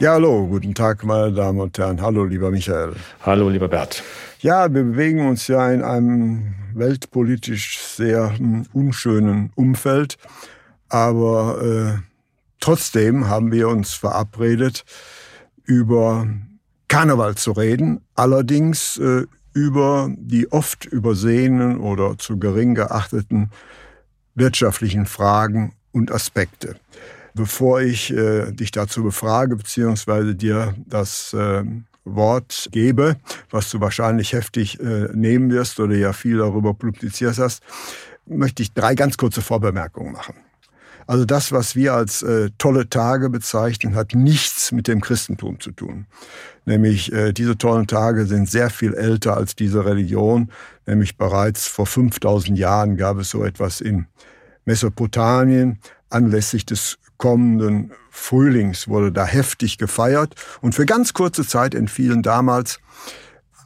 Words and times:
Ja, 0.00 0.12
hallo, 0.12 0.46
guten 0.46 0.76
Tag, 0.76 1.02
meine 1.02 1.32
Damen 1.32 1.58
und 1.58 1.76
Herren. 1.76 2.00
Hallo, 2.00 2.24
lieber 2.24 2.52
Michael. 2.52 2.92
Hallo, 3.26 3.48
lieber 3.48 3.66
Bert. 3.66 4.04
Ja, 4.38 4.72
wir 4.72 4.84
bewegen 4.84 5.26
uns 5.26 5.48
ja 5.48 5.72
in 5.72 5.82
einem 5.82 6.54
weltpolitisch 6.72 7.80
sehr 7.80 8.38
hm, 8.38 8.66
unschönen 8.72 9.50
Umfeld, 9.56 10.16
aber 10.88 11.60
äh, 11.60 11.98
trotzdem 12.60 13.26
haben 13.26 13.50
wir 13.50 13.66
uns 13.66 13.94
verabredet, 13.94 14.84
über 15.64 16.28
Karneval 16.86 17.34
zu 17.34 17.50
reden, 17.50 18.00
allerdings 18.14 18.98
äh, 18.98 19.24
über 19.52 20.12
die 20.16 20.52
oft 20.52 20.84
übersehenen 20.84 21.80
oder 21.80 22.16
zu 22.18 22.38
gering 22.38 22.76
geachteten 22.76 23.50
wirtschaftlichen 24.36 25.06
Fragen 25.06 25.74
und 25.90 26.12
Aspekte. 26.12 26.76
Bevor 27.34 27.80
ich 27.80 28.12
äh, 28.12 28.52
dich 28.52 28.70
dazu 28.70 29.02
befrage, 29.02 29.56
beziehungsweise 29.56 30.34
dir 30.34 30.74
das 30.86 31.32
äh, 31.34 31.64
Wort 32.04 32.68
gebe, 32.72 33.16
was 33.50 33.70
du 33.70 33.80
wahrscheinlich 33.80 34.32
heftig 34.32 34.80
äh, 34.80 35.08
nehmen 35.12 35.50
wirst 35.50 35.78
oder 35.80 35.94
ja 35.94 36.12
viel 36.12 36.38
darüber 36.38 36.74
publiziert 36.74 37.38
hast, 37.38 37.62
möchte 38.26 38.62
ich 38.62 38.72
drei 38.72 38.94
ganz 38.94 39.16
kurze 39.16 39.42
Vorbemerkungen 39.42 40.12
machen. 40.12 40.34
Also 41.06 41.24
das, 41.24 41.52
was 41.52 41.74
wir 41.74 41.94
als 41.94 42.20
äh, 42.20 42.50
tolle 42.58 42.90
Tage 42.90 43.30
bezeichnen, 43.30 43.94
hat 43.94 44.14
nichts 44.14 44.72
mit 44.72 44.88
dem 44.88 45.00
Christentum 45.00 45.58
zu 45.58 45.72
tun. 45.72 46.06
Nämlich 46.66 47.10
äh, 47.14 47.32
diese 47.32 47.56
tollen 47.56 47.86
Tage 47.86 48.26
sind 48.26 48.50
sehr 48.50 48.68
viel 48.68 48.92
älter 48.92 49.34
als 49.34 49.56
diese 49.56 49.86
Religion. 49.86 50.52
Nämlich 50.86 51.16
bereits 51.16 51.66
vor 51.66 51.86
5000 51.86 52.58
Jahren 52.58 52.98
gab 52.98 53.16
es 53.16 53.30
so 53.30 53.42
etwas 53.42 53.80
in 53.80 54.06
Mesopotamien 54.66 55.78
anlässlich 56.10 56.66
des 56.66 56.98
kommenden 57.18 57.92
Frühlings 58.10 58.88
wurde 58.88 59.12
da 59.12 59.24
heftig 59.24 59.78
gefeiert 59.78 60.34
und 60.60 60.74
für 60.74 60.86
ganz 60.86 61.12
kurze 61.12 61.46
Zeit 61.46 61.74
entfielen 61.74 62.22
damals 62.22 62.80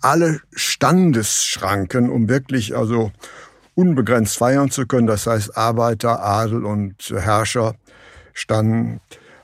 alle 0.00 0.40
Standesschranken, 0.52 2.10
um 2.10 2.28
wirklich 2.28 2.76
also 2.76 3.12
unbegrenzt 3.74 4.36
feiern 4.36 4.70
zu 4.70 4.86
können. 4.86 5.06
Das 5.06 5.26
heißt, 5.26 5.56
Arbeiter, 5.56 6.22
Adel 6.22 6.64
und 6.64 7.10
Herrscher 7.10 7.74
standen 8.34 9.00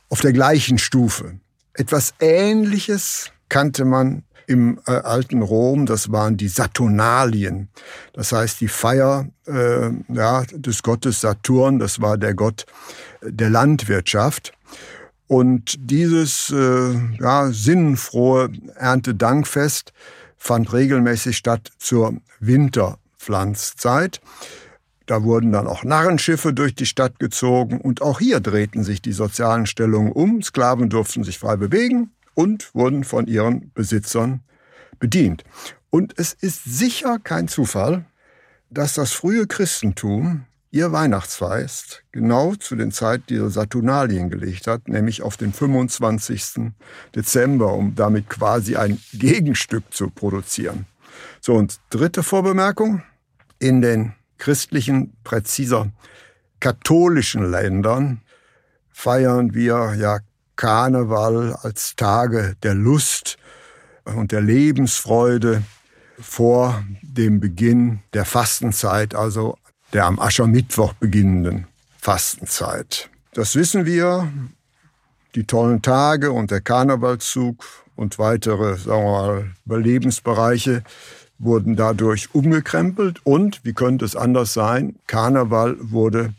auf 0.08 0.20
der 0.20 0.32
gleichen 0.32 0.78
Stufe. 0.78 1.38
Etwas 1.74 2.14
Ähnliches 2.20 3.30
kannte 3.48 3.84
man 3.84 4.24
im 4.48 4.80
äh, 4.86 4.92
alten 4.92 5.42
Rom, 5.42 5.84
das 5.84 6.10
waren 6.10 6.38
die 6.38 6.48
Saturnalien. 6.48 7.68
Das 8.14 8.32
heißt, 8.32 8.60
die 8.62 8.68
Feier 8.68 9.28
äh, 9.46 9.90
ja, 10.08 10.42
des 10.52 10.82
Gottes 10.82 11.20
Saturn, 11.20 11.78
das 11.78 12.00
war 12.00 12.16
der 12.16 12.34
Gott 12.34 12.64
der 13.22 13.50
Landwirtschaft. 13.50 14.52
Und 15.26 15.76
dieses 15.78 16.48
äh, 16.48 16.94
ja, 17.20 17.50
sinnenfrohe 17.52 18.50
Erntedankfest 18.76 19.92
fand 20.38 20.72
regelmäßig 20.72 21.36
statt 21.36 21.70
zur 21.78 22.14
Winterpflanzzeit. 22.40 24.22
Da 25.04 25.24
wurden 25.24 25.52
dann 25.52 25.66
auch 25.66 25.84
Narrenschiffe 25.84 26.54
durch 26.54 26.74
die 26.74 26.86
Stadt 26.86 27.18
gezogen 27.18 27.82
und 27.82 28.00
auch 28.00 28.18
hier 28.18 28.40
drehten 28.40 28.82
sich 28.82 29.02
die 29.02 29.12
sozialen 29.12 29.66
Stellungen 29.66 30.12
um. 30.12 30.42
Sklaven 30.42 30.88
durften 30.88 31.22
sich 31.22 31.38
frei 31.38 31.56
bewegen 31.56 32.12
und 32.38 32.72
wurden 32.72 33.02
von 33.02 33.26
ihren 33.26 33.72
Besitzern 33.72 34.44
bedient. 35.00 35.42
Und 35.90 36.16
es 36.20 36.34
ist 36.34 36.62
sicher 36.62 37.18
kein 37.18 37.48
Zufall, 37.48 38.04
dass 38.70 38.94
das 38.94 39.10
frühe 39.10 39.48
Christentum 39.48 40.44
ihr 40.70 40.92
Weihnachtsfest 40.92 42.04
genau 42.12 42.54
zu 42.54 42.76
den 42.76 42.92
Zeiten 42.92 43.24
dieser 43.28 43.50
Saturnalien 43.50 44.30
gelegt 44.30 44.68
hat, 44.68 44.86
nämlich 44.86 45.22
auf 45.22 45.36
den 45.36 45.52
25. 45.52 46.70
Dezember, 47.16 47.72
um 47.72 47.96
damit 47.96 48.30
quasi 48.30 48.76
ein 48.76 49.00
Gegenstück 49.12 49.92
zu 49.92 50.08
produzieren. 50.08 50.86
So, 51.40 51.54
und 51.54 51.80
dritte 51.90 52.22
Vorbemerkung. 52.22 53.02
In 53.58 53.82
den 53.82 54.12
christlichen, 54.36 55.12
präziser 55.24 55.90
katholischen 56.60 57.50
Ländern 57.50 58.20
feiern 58.92 59.54
wir 59.54 59.96
ja 59.98 60.20
Karneval 60.58 61.56
als 61.62 61.94
Tage 61.94 62.56
der 62.64 62.74
Lust 62.74 63.38
und 64.04 64.32
der 64.32 64.40
Lebensfreude 64.40 65.62
vor 66.20 66.82
dem 67.00 67.38
Beginn 67.38 68.00
der 68.12 68.24
Fastenzeit, 68.24 69.14
also 69.14 69.56
der 69.92 70.04
am 70.06 70.18
Aschermittwoch 70.18 70.94
beginnenden 70.94 71.68
Fastenzeit. 72.00 73.08
Das 73.34 73.54
wissen 73.54 73.86
wir. 73.86 74.30
Die 75.36 75.44
tollen 75.44 75.80
Tage 75.80 76.32
und 76.32 76.50
der 76.50 76.60
Karnevalszug 76.60 77.64
und 77.94 78.18
weitere, 78.18 78.78
sagen 78.78 79.04
wir 79.04 79.12
mal, 79.12 79.54
Überlebensbereiche 79.64 80.82
wurden 81.38 81.76
dadurch 81.76 82.34
umgekrempelt 82.34 83.24
und, 83.24 83.60
wie 83.62 83.74
könnte 83.74 84.04
es 84.04 84.16
anders 84.16 84.54
sein, 84.54 84.96
Karneval 85.06 85.76
wurde 85.78 86.34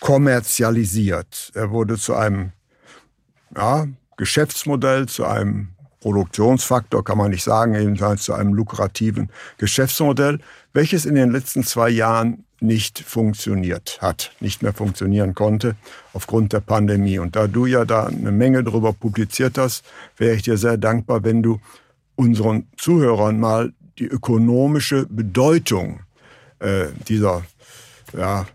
kommerzialisiert. 0.00 1.50
Er 1.54 1.70
wurde 1.70 1.96
zu 1.96 2.14
einem 2.14 2.52
ja, 3.58 3.88
Geschäftsmodell, 4.16 5.06
zu 5.06 5.24
einem 5.24 5.68
Produktionsfaktor, 6.00 7.04
kann 7.04 7.18
man 7.18 7.32
nicht 7.32 7.42
sagen, 7.42 7.74
jedenfalls 7.74 8.22
zu 8.22 8.32
einem 8.32 8.54
lukrativen 8.54 9.30
Geschäftsmodell, 9.58 10.38
welches 10.72 11.04
in 11.04 11.16
den 11.16 11.32
letzten 11.32 11.64
zwei 11.64 11.90
Jahren 11.90 12.44
nicht 12.60 13.00
funktioniert 13.00 13.98
hat, 14.00 14.32
nicht 14.40 14.62
mehr 14.62 14.72
funktionieren 14.72 15.34
konnte 15.34 15.76
aufgrund 16.12 16.52
der 16.52 16.60
Pandemie. 16.60 17.18
Und 17.18 17.36
da 17.36 17.46
du 17.46 17.66
ja 17.66 17.84
da 17.84 18.06
eine 18.06 18.32
Menge 18.32 18.62
darüber 18.64 18.92
publiziert 18.92 19.58
hast, 19.58 19.84
wäre 20.16 20.34
ich 20.34 20.42
dir 20.42 20.56
sehr 20.56 20.76
dankbar, 20.76 21.24
wenn 21.24 21.42
du 21.42 21.60
unseren 22.16 22.66
Zuhörern 22.76 23.38
mal 23.38 23.72
die 23.98 24.06
ökonomische 24.06 25.06
Bedeutung 25.06 26.00
äh, 26.60 26.86
dieser 27.08 27.44
ja, 28.16 28.46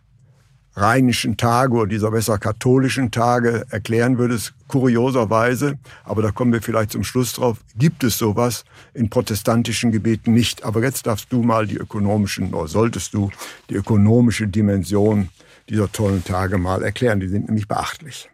rheinischen 0.76 1.38
Tage 1.38 1.74
oder 1.74 1.88
dieser 1.88 2.12
besser 2.12 2.38
katholischen 2.38 3.12
Tage 3.12 3.66
erklären 3.70 4.18
würdest, 4.18 4.54
kurioserweise, 4.74 5.78
aber 6.04 6.24
da 6.24 6.32
kommen 6.32 6.52
wir 6.52 6.62
vielleicht 6.62 6.92
zum 6.92 7.04
Schluss 7.04 7.34
drauf, 7.34 7.60
gibt 7.78 8.04
es 8.04 8.18
sowas 8.18 8.66
in 8.96 9.08
protestantischen 9.10 9.92
Gebieten 9.92 10.34
nicht. 10.34 10.64
Aber 10.64 10.82
jetzt 10.82 11.06
darfst 11.06 11.32
du 11.32 11.44
mal 11.44 11.68
die 11.68 11.78
ökonomischen, 11.78 12.56
oder 12.56 12.68
solltest 12.68 13.14
du 13.14 13.30
die 13.70 13.76
ökonomische 13.76 14.48
Dimension 14.48 15.30
dieser 15.70 15.92
tollen 15.92 16.24
Tage 16.24 16.58
mal 16.58 16.82
erklären. 16.82 17.20
Die 17.20 17.28
sind 17.28 17.46
nämlich 17.46 17.68
beachtlich. 17.68 18.30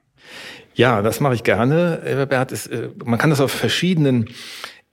Ja, 0.75 1.01
das 1.01 1.19
mache 1.19 1.35
ich 1.35 1.43
gerne, 1.43 2.27
Bert. 2.29 2.53
Äh, 2.67 2.89
man 3.03 3.19
kann 3.19 3.31
das 3.31 3.41
auf 3.41 3.51
verschiedenen 3.51 4.29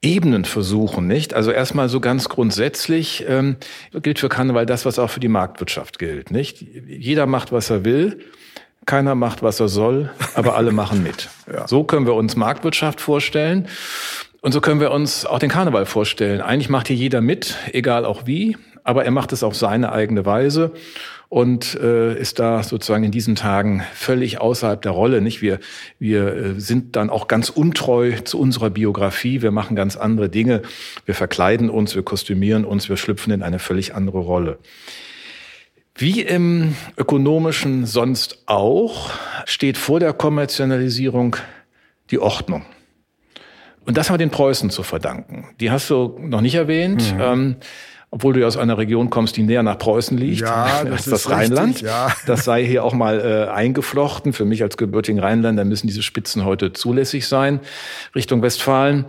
Ebenen 0.03 0.45
versuchen, 0.45 1.07
nicht? 1.07 1.33
Also 1.33 1.53
erstmal 1.53 1.89
so 1.89 2.01
ganz 2.01 2.29
grundsätzlich 2.29 3.25
ähm, 3.29 3.57
gilt 3.93 4.19
für 4.19 4.29
Karneval 4.29 4.67
das, 4.67 4.85
was 4.85 4.99
auch 4.99 5.11
für 5.11 5.21
die 5.21 5.29
Marktwirtschaft 5.29 6.01
gilt, 6.01 6.33
nicht? 6.33 6.61
Jeder 6.61 7.27
macht, 7.27 7.53
was 7.53 7.71
er 7.71 7.85
will, 7.85 8.19
keiner 8.87 9.15
macht, 9.15 9.43
was 9.43 9.61
er 9.61 9.69
soll, 9.69 10.11
aber 10.35 10.57
alle 10.57 10.73
machen 10.73 11.03
mit. 11.03 11.29
Ja. 11.53 11.69
So 11.69 11.85
können 11.85 12.07
wir 12.07 12.15
uns 12.15 12.35
Marktwirtschaft 12.35 13.01
vorstellen. 13.01 13.69
Und 14.41 14.51
so 14.51 14.61
können 14.61 14.81
wir 14.81 14.91
uns 14.91 15.25
auch 15.25 15.39
den 15.39 15.49
Karneval 15.49 15.87
vorstellen. 15.87 16.41
Eigentlich 16.41 16.69
macht 16.69 16.89
hier 16.89 16.97
jeder 16.97 17.21
mit, 17.21 17.55
egal 17.73 18.05
auch 18.05 18.27
wie, 18.27 18.57
aber 18.83 19.05
er 19.05 19.13
macht 19.13 19.33
es 19.33 19.45
auf 19.45 19.55
seine 19.55 19.93
eigene 19.93 20.27
Weise 20.27 20.73
und 21.29 21.75
äh, 21.81 22.19
ist 22.19 22.39
da 22.39 22.63
sozusagen 22.63 23.05
in 23.05 23.11
diesen 23.11 23.35
Tagen 23.35 23.83
völlig 23.95 24.41
außerhalb 24.41 24.81
der 24.81 24.93
Rolle. 24.93 25.21
Nicht 25.21 25.43
wir 25.43 25.59
wir 25.99 26.37
äh, 26.37 26.61
sind 26.61 26.97
dann 26.97 27.11
auch 27.11 27.29
ganz 27.29 27.49
untreu 27.49 28.13
zu 28.25 28.39
unserer 28.39 28.71
Biografie. 28.71 29.43
Wir 29.43 29.51
machen 29.51 29.77
ganz 29.77 29.97
andere 29.97 30.29
Dinge. 30.29 30.63
Wir 31.05 31.15
verkleiden 31.15 31.71
uns, 31.71 31.95
wir 31.95 32.03
kostümieren 32.03 32.65
uns, 32.65 32.89
wir 32.89 32.97
schlüpfen 32.97 33.33
in 33.33 33.43
eine 33.43 33.59
völlig 33.59 33.95
andere 33.95 34.19
Rolle. 34.19 34.59
Wie 35.99 36.21
im 36.21 36.77
ökonomischen 36.99 37.87
sonst 37.87 38.43
auch 38.47 39.11
steht 39.47 39.79
vor 39.79 39.99
der 39.99 40.13
Kommerzialisierung 40.13 41.37
die 42.11 42.19
Ordnung. 42.19 42.65
Und 43.87 43.97
das 43.97 44.11
haben 44.11 44.15
wir 44.15 44.19
den 44.19 44.31
Preußen 44.31 44.71
zu 44.71 44.83
verdanken. 44.83 45.47
Die 45.61 45.71
hast 45.71 45.89
du 45.89 46.19
noch 46.21 46.41
nicht 46.41 46.55
erwähnt. 46.55 47.15
Mhm. 47.15 47.21
Ähm, 47.21 47.57
obwohl 48.11 48.35
du 48.35 48.41
ja 48.41 48.47
aus 48.47 48.57
einer 48.57 48.79
Region 48.79 49.11
kommst, 49.11 49.37
die 49.37 49.43
näher 49.43 49.63
nach 49.63 49.79
Preußen 49.79 50.17
liegt, 50.17 50.41
ja, 50.41 50.85
das, 50.89 51.01
ist 51.07 51.13
das 51.13 51.31
Rheinland. 51.31 51.75
Richtig, 51.75 51.89
ja. 51.89 52.13
Das 52.27 52.45
sei 52.45 52.65
hier 52.65 52.85
auch 52.85 52.95
mal 52.95 53.21
äh, 53.21 53.51
eingeflochten. 53.51 54.33
Für 54.33 54.45
mich 54.45 54.63
als 54.63 54.77
gebürtigen 54.77 55.21
Rheinländer 55.21 55.65
müssen 55.65 55.87
diese 55.87 56.03
Spitzen 56.03 56.45
heute 56.45 56.73
zulässig 56.73 57.27
sein, 57.27 57.61
Richtung 58.15 58.43
Westfalen. 58.43 59.07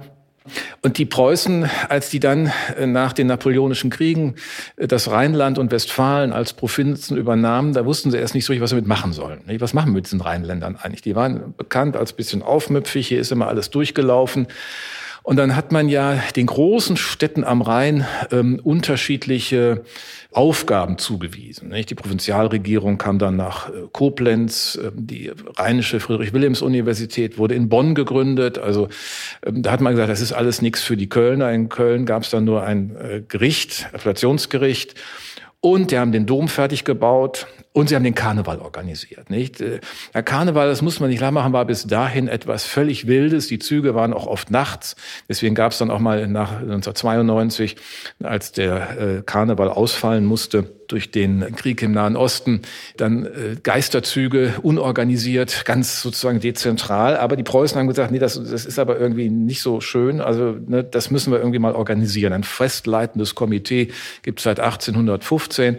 Und 0.87 0.97
die 0.97 1.05
Preußen, 1.05 1.69
als 1.89 2.11
die 2.11 2.21
dann 2.21 2.49
äh, 2.77 2.87
nach 2.87 3.11
den 3.11 3.27
napoleonischen 3.27 3.89
Kriegen 3.89 4.35
äh, 4.77 4.87
das 4.87 5.11
Rheinland 5.11 5.57
und 5.57 5.69
Westfalen 5.69 6.31
als 6.31 6.53
Provinzen 6.53 7.17
übernahmen, 7.17 7.73
da 7.73 7.85
wussten 7.85 8.09
sie 8.09 8.17
erst 8.17 8.33
nicht 8.35 8.45
so 8.45 8.53
richtig, 8.53 8.63
was 8.63 8.69
sie 8.69 8.77
damit 8.77 8.87
machen 8.87 9.11
sollen. 9.11 9.41
Was 9.59 9.73
machen 9.73 9.89
wir 9.89 9.95
mit 9.95 10.05
diesen 10.05 10.21
Rheinländern 10.21 10.77
eigentlich? 10.77 11.01
Die 11.01 11.13
waren 11.13 11.53
bekannt 11.57 11.97
als 11.97 12.13
bisschen 12.13 12.41
aufmüpfig, 12.41 13.05
hier 13.05 13.19
ist 13.19 13.33
immer 13.33 13.49
alles 13.49 13.69
durchgelaufen. 13.69 14.47
Und 15.27 15.35
dann 15.35 15.57
hat 15.57 15.73
man 15.73 15.89
ja 15.89 16.23
den 16.37 16.45
großen 16.45 16.95
Städten 16.95 17.43
am 17.43 17.61
Rhein 17.61 18.07
ähm, 18.31 18.61
unterschiedliche 18.63 19.83
Aufgaben 20.31 20.99
zugewiesen. 20.99 21.67
Nicht? 21.67 21.89
Die 21.89 21.95
Provinzialregierung 21.95 22.97
kam 22.97 23.19
dann 23.19 23.35
nach 23.35 23.67
äh, 23.67 23.73
Koblenz, 23.91 24.79
äh, 24.81 24.89
die 24.95 25.33
Rheinische 25.57 25.99
Friedrich-Wilhelms-Universität 25.99 27.37
wurde 27.37 27.55
in 27.55 27.67
Bonn 27.67 27.93
gegründet. 27.93 28.57
Also 28.57 28.87
ähm, 29.45 29.63
da 29.63 29.71
hat 29.71 29.81
man 29.81 29.91
gesagt, 29.91 30.09
das 30.09 30.21
ist 30.21 30.31
alles 30.31 30.61
nichts 30.61 30.81
für 30.81 30.95
die 30.95 31.09
Kölner. 31.09 31.51
In 31.51 31.67
Köln 31.67 32.05
gab 32.05 32.23
es 32.23 32.29
dann 32.29 32.45
nur 32.45 32.63
ein 32.63 32.95
äh, 32.95 33.21
Gericht, 33.27 33.89
Appellationsgericht. 33.91 34.95
Und 35.59 35.91
die 35.91 35.97
haben 35.97 36.13
den 36.13 36.25
Dom 36.25 36.47
fertig 36.47 36.85
gebaut 36.85 37.47
und 37.77 37.89
sie 37.89 37.95
haben 37.95 38.03
den 38.03 38.15
Karneval 38.15 38.57
organisiert. 38.57 39.29
Nicht? 39.29 39.59
Der 39.59 40.23
Karneval, 40.23 40.67
das 40.67 40.81
muss 40.81 40.99
man 40.99 41.11
nicht 41.11 41.19
lang 41.19 41.35
machen, 41.35 41.53
war 41.53 41.63
bis 41.65 41.85
dahin 41.85 42.27
etwas 42.27 42.65
völlig 42.65 43.05
Wildes. 43.05 43.45
Die 43.45 43.59
Züge 43.59 43.93
waren 43.93 44.13
auch 44.13 44.25
oft 44.25 44.49
nachts. 44.49 44.95
Deswegen 45.29 45.53
gab 45.53 45.73
es 45.73 45.77
dann 45.77 45.91
auch 45.91 45.99
mal 45.99 46.25
nach 46.25 46.53
1992, 46.53 47.75
als 48.23 48.51
der 48.51 49.21
Karneval 49.27 49.69
ausfallen 49.69 50.25
musste, 50.25 50.71
durch 50.87 51.11
den 51.11 51.55
Krieg 51.55 51.81
im 51.81 51.91
Nahen 51.91 52.15
Osten, 52.15 52.61
dann 52.95 53.25
äh, 53.25 53.57
Geisterzüge 53.61 54.55
unorganisiert, 54.61 55.65
ganz 55.65 56.01
sozusagen 56.01 56.39
dezentral. 56.39 57.17
Aber 57.17 57.35
die 57.35 57.43
Preußen 57.43 57.77
haben 57.77 57.87
gesagt, 57.87 58.11
nee, 58.11 58.19
das, 58.19 58.41
das 58.41 58.65
ist 58.65 58.79
aber 58.79 58.99
irgendwie 58.99 59.29
nicht 59.29 59.61
so 59.61 59.81
schön. 59.81 60.21
Also 60.21 60.55
ne, 60.65 60.83
das 60.83 61.11
müssen 61.11 61.31
wir 61.31 61.39
irgendwie 61.39 61.59
mal 61.59 61.73
organisieren. 61.73 62.33
Ein 62.33 62.43
festleitendes 62.43 63.35
Komitee 63.35 63.89
gibt 64.23 64.39
es 64.39 64.43
seit 64.43 64.59
1815. 64.59 65.77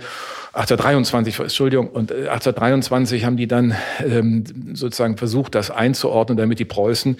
1823, 0.52 1.38
Entschuldigung, 1.40 1.87
und 1.92 2.12
1823 2.12 3.22
äh, 3.22 3.26
haben 3.26 3.36
die 3.36 3.46
dann 3.46 3.74
ähm, 4.04 4.44
sozusagen 4.74 5.16
versucht, 5.16 5.54
das 5.54 5.70
einzuordnen, 5.70 6.36
damit 6.36 6.58
die 6.58 6.64
Preußen 6.64 7.16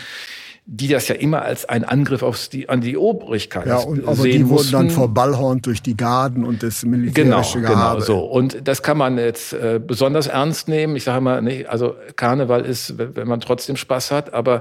die 0.71 0.89
das 0.89 1.09
ja 1.09 1.15
immer 1.15 1.41
als 1.41 1.65
ein 1.65 1.83
Angriff 1.83 2.23
auf 2.23 2.49
die, 2.49 2.69
an 2.69 2.83
die 2.83 2.99
Obrigkeit 2.99 3.67
ja, 3.67 3.79
und, 3.79 4.07
aber 4.07 4.17
sehen 4.17 4.33
die 4.33 4.39
mussten. 4.41 4.73
wurden 4.75 4.89
dann 4.89 4.91
verballhornt 4.91 5.65
durch 5.65 5.81
die 5.81 5.97
Garden 5.97 6.45
und 6.45 6.63
das 6.63 6.85
militärische 6.85 7.61
genau, 7.61 7.73
Gehabe. 7.73 8.01
Genau, 8.03 8.07
so. 8.07 8.19
Und 8.19 8.69
das 8.69 8.83
kann 8.83 8.99
man 8.99 9.17
jetzt 9.17 9.55
äh, 9.55 9.81
besonders 9.85 10.27
ernst 10.27 10.69
nehmen. 10.69 10.95
Ich 10.95 11.05
sage 11.05 11.23
mal, 11.23 11.41
nee, 11.41 11.65
also 11.65 11.97
Karneval 12.17 12.67
ist, 12.67 12.99
wenn 12.99 13.27
man 13.27 13.41
trotzdem 13.41 13.77
Spaß 13.77 14.11
hat, 14.11 14.35
aber 14.35 14.61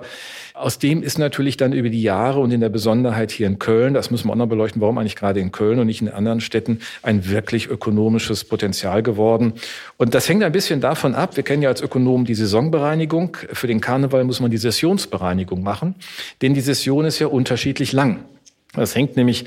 aus 0.59 0.79
dem 0.79 1.03
ist 1.03 1.17
natürlich 1.17 1.57
dann 1.57 1.73
über 1.73 1.89
die 1.89 2.01
Jahre 2.01 2.39
und 2.39 2.51
in 2.51 2.61
der 2.61 2.69
Besonderheit 2.69 3.31
hier 3.31 3.47
in 3.47 3.59
Köln, 3.59 3.93
das 3.93 4.11
müssen 4.11 4.27
wir 4.27 4.33
auch 4.33 4.37
noch 4.37 4.47
beleuchten, 4.47 4.81
warum 4.81 4.97
eigentlich 4.97 5.15
gerade 5.15 5.39
in 5.39 5.51
Köln 5.51 5.79
und 5.79 5.87
nicht 5.87 6.01
in 6.01 6.09
anderen 6.09 6.41
Städten, 6.41 6.79
ein 7.03 7.29
wirklich 7.29 7.67
ökonomisches 7.67 8.43
Potenzial 8.43 9.03
geworden. 9.03 9.53
Und 9.97 10.13
das 10.13 10.27
hängt 10.27 10.43
ein 10.43 10.51
bisschen 10.51 10.81
davon 10.81 11.15
ab, 11.15 11.35
wir 11.35 11.43
kennen 11.43 11.61
ja 11.61 11.69
als 11.69 11.81
Ökonomen 11.81 12.25
die 12.25 12.35
Saisonbereinigung. 12.35 13.37
Für 13.53 13.67
den 13.67 13.81
Karneval 13.81 14.23
muss 14.23 14.39
man 14.39 14.51
die 14.51 14.57
Sessionsbereinigung 14.57 15.61
machen, 15.63 15.95
denn 16.41 16.53
die 16.53 16.61
Session 16.61 17.05
ist 17.05 17.19
ja 17.19 17.27
unterschiedlich 17.27 17.93
lang. 17.93 18.25
Das 18.73 18.95
hängt 18.95 19.17
nämlich 19.17 19.45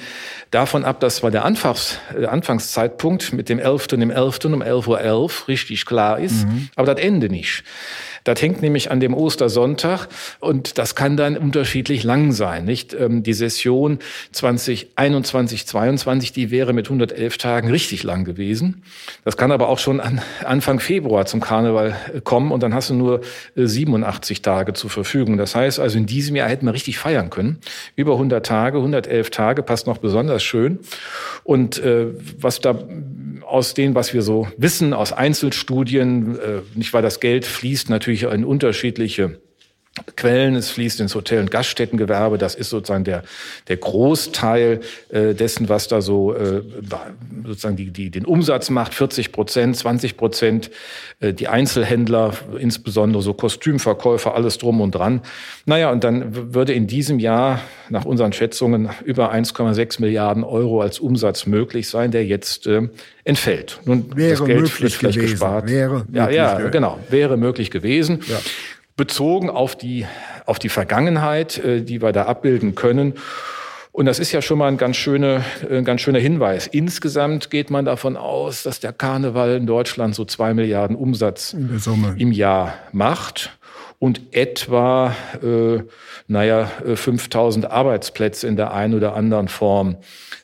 davon 0.51 0.85
ab, 0.85 1.01
dass 1.01 1.17
zwar 1.17 1.31
der 1.31 1.45
Anfangs, 1.45 1.99
äh, 2.19 2.27
Anfangszeitpunkt 2.27 3.33
mit 3.33 3.49
dem 3.49 3.59
11. 3.59 3.89
und 3.93 4.01
dem 4.01 4.11
11. 4.11 4.47
um 4.47 4.63
11.11 4.63 4.89
Uhr 4.89 5.01
.11 5.01 5.49
richtig 5.49 5.87
klar 5.87 6.19
ist, 6.19 6.47
mhm. 6.47 6.69
aber 6.75 6.95
das 6.95 7.05
Ende 7.05 7.29
nicht. 7.29 7.63
Das 8.25 8.41
hängt 8.41 8.63
nämlich 8.63 8.91
an 8.91 9.01
dem 9.01 9.15
Ostersonntag 9.15 10.09
und 10.41 10.79
das 10.79 10.95
kann 10.95 11.17
dann 11.17 11.37
unterschiedlich 11.37 12.05
lang 12.05 12.33
sein. 12.33 12.65
Nicht 12.65 12.95
ähm, 12.95 13.23
die 13.23 13.33
Session 13.33 13.99
2021, 14.33 15.67
22, 15.67 16.33
die 16.33 16.51
wäre 16.51 16.73
mit 16.73 16.87
111 16.87 17.39
Tagen 17.39 17.71
richtig 17.71 18.03
lang 18.03 18.25
gewesen. 18.25 18.83
Das 19.25 19.37
kann 19.37 19.53
aber 19.53 19.69
auch 19.69 19.79
schon 19.79 20.01
an 20.01 20.21
Anfang 20.45 20.81
Februar 20.81 21.27
zum 21.27 21.41
Karneval 21.41 21.97
äh, 22.15 22.21
kommen 22.21 22.53
und 22.53 22.63
dann 22.63 22.75
hast 22.75 22.91
du 22.91 22.95
nur 22.95 23.21
87 23.57 24.39
äh, 24.39 24.43
Tage 24.43 24.73
zur 24.75 24.91
Verfügung. 24.91 25.37
Das 25.37 25.55
heißt 25.55 25.81
also 25.81 25.99
in 25.99 26.07
diesem 26.07 26.37
Jahr 26.37 26.49
hätten 26.49 26.67
wir 26.67 26.75
richtig 26.75 26.99
feiern 26.99 27.31
können. 27.31 27.59
Über 27.97 28.13
100 28.13 28.45
Tage, 28.45 28.79
111 28.79 29.31
Tage 29.31 29.63
passt 29.63 29.87
noch 29.87 29.99
besonders 29.99 30.43
schön. 30.43 30.79
Und 31.45 31.79
äh, 31.79 32.07
was 32.39 32.61
da 32.61 32.79
aus 33.51 33.75
dem, 33.75 33.95
was 33.95 34.15
wir 34.15 34.23
so 34.23 34.49
wissen, 34.57 34.95
aus 34.95 35.13
Einzelstudien, 35.13 36.39
äh, 36.39 36.61
nicht 36.75 36.93
weil 36.93 37.03
das 37.03 37.21
Geld 37.21 37.45
fließt 37.45 37.91
natürlich 37.91 38.23
in 38.25 38.45
unterschiedliche 38.45 39.41
Quellen, 40.15 40.55
es 40.55 40.71
fließt 40.71 41.01
ins 41.01 41.17
Hotel- 41.17 41.41
und 41.41 41.51
Gaststättengewerbe. 41.51 42.39
Das 42.39 42.55
ist 42.55 42.71
sozusagen 42.71 43.03
der, 43.03 43.25
der 43.67 43.77
Großteil 43.77 44.81
äh, 45.09 45.35
dessen, 45.35 45.69
was 45.69 45.89
da 45.89 46.01
so 46.01 46.33
äh, 46.33 46.63
sozusagen 47.45 47.75
die, 47.75 47.91
die, 47.91 48.09
den 48.09 48.25
Umsatz 48.25 48.71
macht. 48.71 48.95
40 48.95 49.33
Prozent, 49.33 49.77
20 49.77 50.17
Prozent, 50.17 50.71
äh, 51.19 51.33
die 51.33 51.49
Einzelhändler, 51.49 52.35
insbesondere 52.57 53.21
so 53.21 53.35
Kostümverkäufer, 53.35 54.37
alles 54.37 54.59
drum 54.59 54.81
und 54.81 54.93
dran. 54.95 55.23
Naja, 55.67 55.91
und 55.91 56.05
dann 56.05 56.55
würde 56.55 56.73
in 56.73 56.87
diesem 56.87 57.19
Jahr 57.19 57.61
nach 57.89 58.05
unseren 58.05 58.33
Schätzungen 58.33 58.91
über 59.05 59.35
1,6 59.35 60.01
Milliarden 60.01 60.45
Euro 60.45 60.83
als 60.83 61.01
Umsatz 61.01 61.47
möglich 61.47 61.89
sein, 61.89 62.13
der 62.13 62.25
jetzt 62.25 62.69
äh, 62.69 62.89
entfällt. 63.25 63.81
Nun, 63.87 64.17
wäre 64.17 64.31
das 64.31 64.45
Geld 64.45 64.61
möglich 64.61 64.99
gewesen. 65.01 65.21
Gespart. 65.21 65.69
Wäre 65.69 66.07
ja, 66.13 66.31
ja, 66.31 66.55
gewesen. 66.55 66.71
genau, 66.71 67.01
wäre 67.09 67.37
möglich 67.37 67.73
gewesen. 67.73 68.21
Ja 68.29 68.39
bezogen 69.01 69.49
auf 69.49 69.77
die, 69.77 70.05
auf 70.45 70.59
die 70.59 70.69
Vergangenheit, 70.69 71.57
äh, 71.57 71.81
die 71.81 72.03
wir 72.03 72.13
da 72.13 72.27
abbilden 72.27 72.75
können. 72.75 73.15
Und 73.93 74.05
das 74.05 74.19
ist 74.19 74.31
ja 74.31 74.43
schon 74.43 74.59
mal 74.59 74.69
ein 74.69 74.77
ganz, 74.77 74.97
schöne, 74.97 75.43
ein 75.71 75.87
ganz 75.87 76.03
schöner 76.03 76.19
Hinweis. 76.19 76.67
Insgesamt 76.67 77.51
geht 77.51 77.71
man 77.71 77.87
davon 77.87 78.19
aus, 78.19 78.63
dass 78.63 78.79
der 78.79 78.93
Karneval 78.93 79.57
in 79.57 79.67
Deutschland 79.67 80.15
so 80.15 80.27
zwei 80.27 80.53
Milliarden 80.53 80.97
Umsatz 80.97 81.57
im 82.19 82.31
Jahr 82.31 82.75
macht 82.93 83.59
und 84.01 84.35
etwa, 84.35 85.15
äh, 85.43 85.83
naja, 86.27 86.71
5000 86.95 87.65
äh, 87.65 87.69
Arbeitsplätze 87.69 88.49
in 88.49 88.57
der 88.57 88.73
einen 88.73 88.95
oder 88.95 89.15
anderen 89.15 89.49
Form 89.49 89.99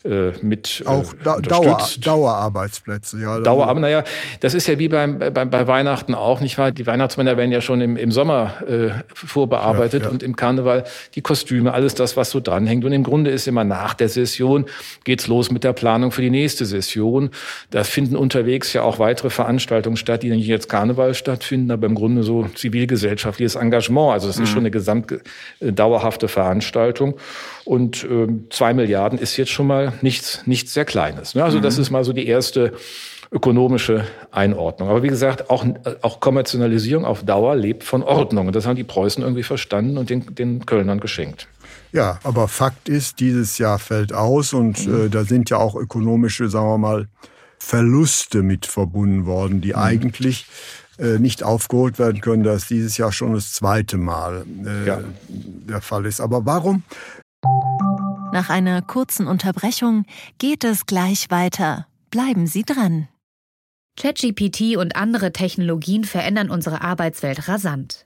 äh, 0.06 0.32
mit 0.43 0.82
äh, 0.85 0.88
auch 0.88 1.14
da, 1.25 1.41
Dauer, 1.41 1.79
Dauerarbeitsplätze 2.00 3.19
ja 3.19 3.41
Dauerarbeit 3.41 3.81
naja 3.81 4.05
das 4.41 4.55
ist 4.55 4.67
ja 4.69 4.79
wie 4.79 4.88
beim, 4.88 5.19
beim 5.19 5.50
bei 5.50 5.67
Weihnachten 5.67 6.14
auch 6.14 6.41
nicht 6.41 6.58
wahr? 6.58 6.70
Die 6.70 6.87
Weihnachtsmänner 6.87 7.37
werden 7.37 7.50
ja 7.50 7.61
schon 7.61 7.81
im, 7.81 7.97
im 7.97 8.12
Sommer 8.12 8.55
äh, 8.69 8.91
vorbearbeitet 9.14 10.03
ja, 10.03 10.08
ja. 10.08 10.12
und 10.12 10.23
im 10.23 10.37
Karneval 10.37 10.85
die 11.14 11.23
Kostüme 11.23 11.73
alles 11.73 11.94
das 11.94 12.17
was 12.17 12.31
so 12.31 12.41
dranhängt. 12.41 12.85
Und 12.85 12.93
im 12.93 13.03
Grunde 13.03 13.31
ist 13.31 13.48
immer 13.48 13.65
nach 13.65 13.94
der 13.94 14.08
Session 14.08 14.67
geht's 15.05 15.27
los 15.27 15.51
mit 15.51 15.65
der 15.65 15.72
Planung 15.72 16.13
für 16.13 16.22
die 16.22 16.31
nächste 16.31 16.67
Session. 16.67 17.31
Da 17.70 17.84
finden 17.84 18.17
unterwegs 18.17 18.72
ja 18.75 18.82
auch 18.82 18.98
weitere 18.98 19.31
Veranstaltungen 19.31 19.96
statt 19.96 20.22
die 20.22 20.31
nicht 20.31 20.46
jetzt 20.46 20.69
Karneval 20.69 21.15
stattfinden 21.15 21.70
aber 21.70 21.86
im 21.86 21.94
Grunde 21.94 22.22
so 22.22 22.46
zivilgesellschaftliches 23.46 23.56
Engagement 23.56 24.12
also 24.12 24.26
das 24.26 24.38
mhm. 24.38 24.44
ist 24.44 24.50
schon 24.50 24.58
eine 24.60 24.70
gesamt 24.70 25.12
äh, 25.12 25.72
dauerhafte 25.72 26.29
Veranstaltung 26.29 27.15
und 27.65 28.05
äh, 28.05 28.29
zwei 28.50 28.74
Milliarden 28.74 29.19
ist 29.19 29.36
jetzt 29.36 29.50
schon 29.50 29.67
mal 29.67 29.93
nichts, 30.03 30.43
nichts 30.46 30.74
sehr 30.74 30.84
Kleines. 30.84 31.34
Ne? 31.34 31.44
Also 31.44 31.58
mhm. 31.58 31.62
das 31.62 31.79
ist 31.79 31.91
mal 31.91 32.05
so 32.05 32.12
die 32.12 32.26
erste 32.26 32.72
ökonomische 33.32 34.05
Einordnung. 34.31 34.88
Aber 34.88 35.03
wie 35.03 35.08
gesagt, 35.08 35.50
auch, 35.50 35.67
auch 36.00 36.20
Kommerzialisierung 36.20 37.05
auf 37.05 37.24
Dauer 37.24 37.56
lebt 37.56 37.82
von 37.82 38.05
Ordnung. 38.05 38.46
Und 38.46 38.55
das 38.55 38.67
haben 38.67 38.76
die 38.76 38.84
Preußen 38.84 39.22
irgendwie 39.22 39.43
verstanden 39.43 39.98
und 39.98 40.10
den, 40.10 40.32
den 40.32 40.65
Kölnern 40.65 41.00
geschenkt. 41.00 41.48
Ja, 41.91 42.20
aber 42.22 42.46
Fakt 42.46 42.88
ist, 42.88 43.19
dieses 43.19 43.58
Jahr 43.58 43.81
fällt 43.81 44.12
aus 44.12 44.53
und 44.53 44.86
mhm. 44.86 45.06
äh, 45.06 45.08
da 45.08 45.24
sind 45.24 45.50
ja 45.50 45.56
auch 45.56 45.74
ökonomische, 45.74 46.48
sagen 46.48 46.69
wir 46.69 46.79
mal, 46.79 47.08
Verluste 47.58 48.43
mit 48.43 48.65
verbunden 48.65 49.26
worden, 49.26 49.60
die 49.60 49.70
mhm. 49.70 49.79
eigentlich 49.79 50.43
äh, 50.43 50.85
nicht 50.98 51.43
aufgeholt 51.43 51.98
werden 51.98 52.20
können. 52.20 52.43
Das 52.43 52.62
ist 52.62 52.70
dieses 52.70 52.96
Jahr 52.96 53.12
schon 53.12 53.34
das 53.34 53.53
zweite 53.53 53.96
Mal 53.96 54.44
äh, 54.65 54.86
ja. 54.86 55.00
der 55.29 55.81
Fall 55.81 56.06
ist. 56.06 56.20
Aber 56.20 56.46
warum 56.46 56.82
nach 58.32 58.50
einer 58.50 58.82
kurzen 58.82 59.26
Unterbrechung 59.29 60.05
geht 60.38 60.65
es 60.65 60.86
gleich 60.86 61.31
weiter. 61.31 61.86
Bleiben 62.10 62.46
Sie 62.46 62.65
dran. 62.65 63.08
ChatGPT 63.98 64.76
und 64.76 64.94
andere 64.94 65.32
Technologien 65.32 66.05
verändern 66.05 66.50
unsere 66.50 66.82
Arbeitswelt 66.82 67.48
rasant. 67.48 68.06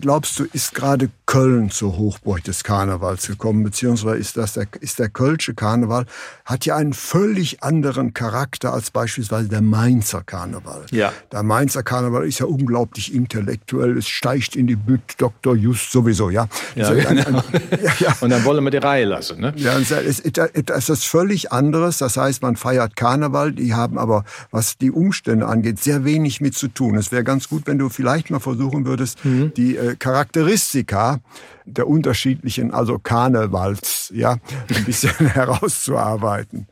Glaubst 0.00 0.38
du, 0.38 0.44
ist 0.52 0.74
gerade 0.74 1.08
Köln 1.24 1.70
zur 1.70 1.96
Hochburg 1.96 2.44
des 2.44 2.64
Karnevals 2.64 3.26
gekommen, 3.26 3.62
beziehungsweise 3.64 4.18
ist 4.18 4.36
das 4.36 4.54
der, 4.54 4.66
ist 4.80 4.98
der 4.98 5.08
Kölsche 5.08 5.54
Karneval, 5.54 6.06
hat 6.44 6.66
ja 6.66 6.76
einen 6.76 6.92
völlig 6.92 7.62
anderen 7.62 8.12
Charakter 8.14 8.72
als 8.72 8.90
beispielsweise 8.90 9.48
der 9.48 9.62
Mainzer 9.62 10.22
Karneval. 10.22 10.86
Ja. 10.90 11.12
Der 11.32 11.42
Mainzer 11.42 11.82
Karneval 11.82 12.26
ist 12.26 12.38
ja 12.40 12.46
unglaublich 12.46 13.14
intellektuell, 13.14 13.96
es 13.96 14.08
steigt 14.08 14.56
in 14.56 14.66
die 14.66 14.76
Bütt, 14.76 15.00
Dr. 15.18 15.54
Just 15.54 15.90
sowieso, 15.90 16.30
ja. 16.30 16.48
Ja, 16.74 16.88
ein, 16.88 17.06
ein, 17.06 17.16
genau. 17.24 17.42
ja, 17.82 17.92
ja. 17.98 18.16
Und 18.20 18.30
dann 18.30 18.44
wollen 18.44 18.64
wir 18.64 18.70
die 18.70 18.78
Reihe 18.78 19.04
lassen, 19.06 19.40
ne? 19.40 19.52
Ja, 19.56 19.78
es 19.78 19.90
ist 19.90 20.38
etwas 20.38 21.04
völlig 21.04 21.52
anderes. 21.52 21.98
Das 21.98 22.16
heißt, 22.16 22.42
man 22.42 22.56
feiert 22.56 22.96
Karneval, 22.96 23.52
die 23.52 23.74
haben 23.74 23.98
aber, 23.98 24.24
was 24.50 24.76
die 24.78 24.90
Umstände 24.90 25.46
angeht, 25.46 25.78
sehr 25.78 26.04
wenig 26.04 26.40
mit 26.40 26.54
zu 26.54 26.68
tun. 26.68 26.96
Es 26.96 27.12
wäre 27.12 27.24
ganz 27.24 27.48
gut, 27.48 27.66
wenn 27.66 27.78
du 27.78 27.88
vielleicht 27.88 28.30
mal 28.30 28.40
versuchen 28.40 28.84
würdest, 28.84 29.24
Mhm. 29.24 29.52
die 29.54 29.77
äh, 29.78 29.96
Charakteristika 29.96 31.20
der 31.64 31.86
unterschiedlichen, 31.86 32.72
also 32.72 32.98
Karnevals, 32.98 34.10
ja, 34.14 34.36
ein 34.74 34.84
bisschen 34.84 35.10
herauszuarbeiten. 35.28 36.66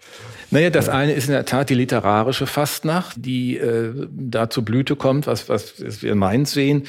Naja, 0.57 0.71
das 0.71 0.89
eine 0.89 1.13
ist 1.13 1.27
in 1.27 1.33
der 1.33 1.45
Tat 1.45 1.69
die 1.69 1.75
literarische 1.75 2.47
Fastnacht, 2.47 3.15
die 3.19 3.59
äh, 3.59 3.93
da 4.11 4.49
zur 4.49 4.65
Blüte 4.65 4.97
kommt, 4.97 5.27
was, 5.27 5.51
was 5.51 6.03
wir 6.03 6.13
in 6.13 6.17
Mainz 6.17 6.53
sehen. 6.53 6.85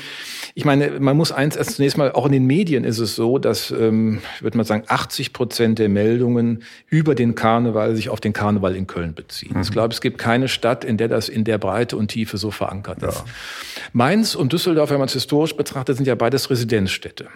Ich 0.56 0.64
meine, 0.64 1.02
man 1.02 1.18
muss 1.18 1.34
eins 1.34 1.58
erst 1.58 1.72
zunächst 1.72 1.98
mal, 1.98 2.14
auch 2.14 2.26
in 2.26 2.32
den 2.32 2.46
Medien 2.46 2.86
ist 2.86 3.00
es 3.00 3.18
so, 3.18 3.40
dass, 3.40 3.70
ähm, 3.72 4.22
ich 4.38 4.42
würde 4.42 4.56
mal 4.56 4.64
sagen, 4.64 4.86
80 4.88 5.34
Prozent 5.34 5.80
der 5.80 5.90
Meldungen 5.90 6.64
über 6.88 7.14
den 7.14 7.36
Karneval 7.36 7.94
sich 7.98 8.08
auf 8.08 8.22
den 8.22 8.32
Karneval 8.32 8.74
in 8.74 8.88
Köln 8.88 9.14
beziehen. 9.14 9.58
Ich 9.62 9.72
glaube, 9.72 9.94
es 9.94 10.00
gibt 10.00 10.18
keine 10.18 10.48
Stadt, 10.48 10.86
in 10.86 10.96
der 10.96 11.10
das 11.10 11.28
in 11.28 11.44
der 11.44 11.58
Breite 11.58 11.98
und 11.98 12.08
Tiefe 12.08 12.38
so 12.38 12.52
verankert 12.52 13.04
ist. 13.04 13.26
Mainz 13.92 14.34
und 14.34 14.54
Düsseldorf, 14.54 14.92
wenn 14.92 15.00
man 15.00 15.08
es 15.08 15.14
historisch 15.14 15.58
betrachtet, 15.58 15.98
sind 15.98 16.08
ja 16.08 16.16
beides 16.16 16.50
Residenzstädte. 16.50 17.28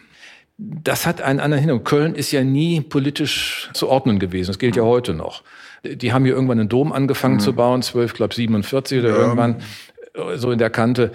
Das 0.58 1.06
hat 1.06 1.22
einen 1.22 1.40
anderen 1.40 1.62
Hintergrund. 1.62 1.88
Köln 1.88 2.16
ist 2.16 2.32
ja 2.32 2.44
nie 2.44 2.82
politisch 2.82 3.70
zu 3.74 3.90
ordnen 3.90 4.20
gewesen. 4.20 4.48
Das 4.48 4.60
gilt 4.60 4.76
ja 4.76 4.84
heute 4.84 5.14
noch. 5.14 5.44
Die 5.84 6.14
haben 6.14 6.26
hier 6.26 6.34
irgendwann 6.34 6.60
einen 6.60 6.70
Dom 6.70 6.92
angefangen 6.92 7.40
zu 7.40 7.54
bauen, 7.54 7.82
12, 7.82 8.14
glaube 8.14 8.36
47 8.36 9.00
oder 9.00 9.10
irgendwann 9.10 9.62
äh, 10.14 10.38
so 10.38 10.52
in 10.52 10.60
der 10.60 10.70
Kante. 10.70 11.12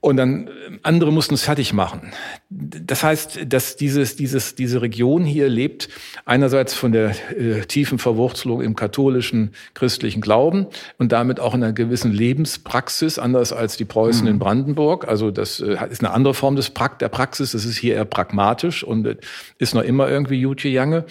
Und 0.00 0.16
dann 0.16 0.48
äh, 0.48 0.50
andere 0.82 1.12
mussten 1.12 1.34
es 1.34 1.44
fertig 1.44 1.72
machen. 1.72 2.12
Das 2.54 3.02
heißt, 3.02 3.40
dass 3.46 3.76
dieses, 3.76 4.16
dieses, 4.16 4.54
diese 4.54 4.82
Region 4.82 5.24
hier 5.24 5.48
lebt 5.48 5.88
einerseits 6.26 6.74
von 6.74 6.92
der 6.92 7.14
äh, 7.36 7.62
tiefen 7.62 7.98
Verwurzelung 7.98 8.60
im 8.60 8.76
katholischen 8.76 9.52
christlichen 9.74 10.20
Glauben 10.20 10.66
und 10.98 11.12
damit 11.12 11.40
auch 11.40 11.54
in 11.54 11.62
einer 11.62 11.72
gewissen 11.72 12.12
Lebenspraxis, 12.12 13.18
anders 13.18 13.52
als 13.52 13.76
die 13.76 13.84
Preußen 13.84 14.26
in 14.26 14.38
Brandenburg. 14.38 15.08
Also 15.08 15.30
das 15.30 15.60
äh, 15.60 15.76
ist 15.90 16.04
eine 16.04 16.12
andere 16.12 16.34
Form 16.34 16.56
des 16.56 16.70
Prakt 16.70 17.00
der 17.00 17.08
Praxis. 17.08 17.52
Das 17.52 17.64
ist 17.64 17.78
hier 17.78 17.94
eher 17.94 18.04
pragmatisch 18.04 18.84
und 18.84 19.06
äh, 19.06 19.16
ist 19.58 19.74
noch 19.74 19.82
immer 19.82 20.08
irgendwie 20.08 20.38
Jutje 20.38 20.70
Jange. 20.70 21.04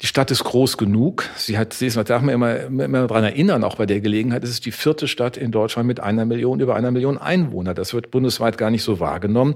Die 0.00 0.06
Stadt 0.06 0.30
ist 0.30 0.44
groß 0.44 0.78
genug. 0.78 1.28
Sie 1.36 1.58
hat, 1.58 1.74
sie 1.74 1.86
ist, 1.86 1.96
da 1.96 2.04
darf 2.04 2.22
man 2.22 2.34
immer, 2.34 2.60
immer 2.60 3.06
daran 3.06 3.24
erinnern, 3.24 3.62
auch 3.62 3.76
bei 3.76 3.86
der 3.86 4.00
Gelegenheit, 4.00 4.42
es 4.44 4.50
ist 4.50 4.64
die 4.64 4.72
vierte 4.72 5.06
Stadt 5.06 5.36
in 5.36 5.50
Deutschland 5.50 5.86
mit 5.86 6.00
einer 6.00 6.24
Million, 6.24 6.60
über 6.60 6.76
einer 6.76 6.90
Million 6.90 7.18
Einwohner. 7.18 7.74
Das 7.74 7.92
wird 7.92 8.10
bundesweit 8.10 8.56
gar 8.56 8.70
nicht 8.70 8.82
so 8.82 9.00
wahrgenommen. 9.00 9.54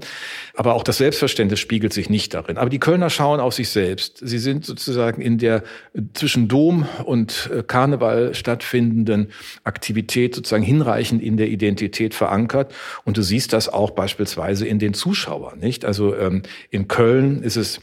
Aber 0.53 0.75
auch 0.75 0.83
das 0.83 0.99
Selbstverständnis 1.23 1.59
spiegelt 1.61 1.93
sich 1.93 2.09
nicht 2.09 2.33
darin. 2.33 2.57
Aber 2.57 2.69
die 2.69 2.79
Kölner 2.79 3.09
schauen 3.09 3.39
auf 3.39 3.53
sich 3.53 3.69
selbst. 3.69 4.19
Sie 4.21 4.37
sind 4.37 4.65
sozusagen 4.65 5.21
in 5.21 5.37
der 5.37 5.63
zwischen 6.13 6.49
Dom 6.49 6.85
und 7.05 7.49
äh, 7.53 7.63
Karneval 7.63 8.35
stattfindenden 8.35 9.29
Aktivität 9.63 10.35
sozusagen 10.35 10.63
hinreichend 10.63 11.23
in 11.23 11.37
der 11.37 11.47
Identität 11.47 12.13
verankert. 12.13 12.73
Und 13.05 13.15
du 13.15 13.21
siehst 13.21 13.53
das 13.53 13.69
auch 13.69 13.91
beispielsweise 13.91 14.67
in 14.67 14.79
den 14.79 14.93
Zuschauern, 14.93 15.59
nicht? 15.59 15.85
Also 15.85 16.13
ähm, 16.15 16.41
in 16.69 16.89
Köln 16.89 17.41
ist 17.41 17.55
es 17.55 17.79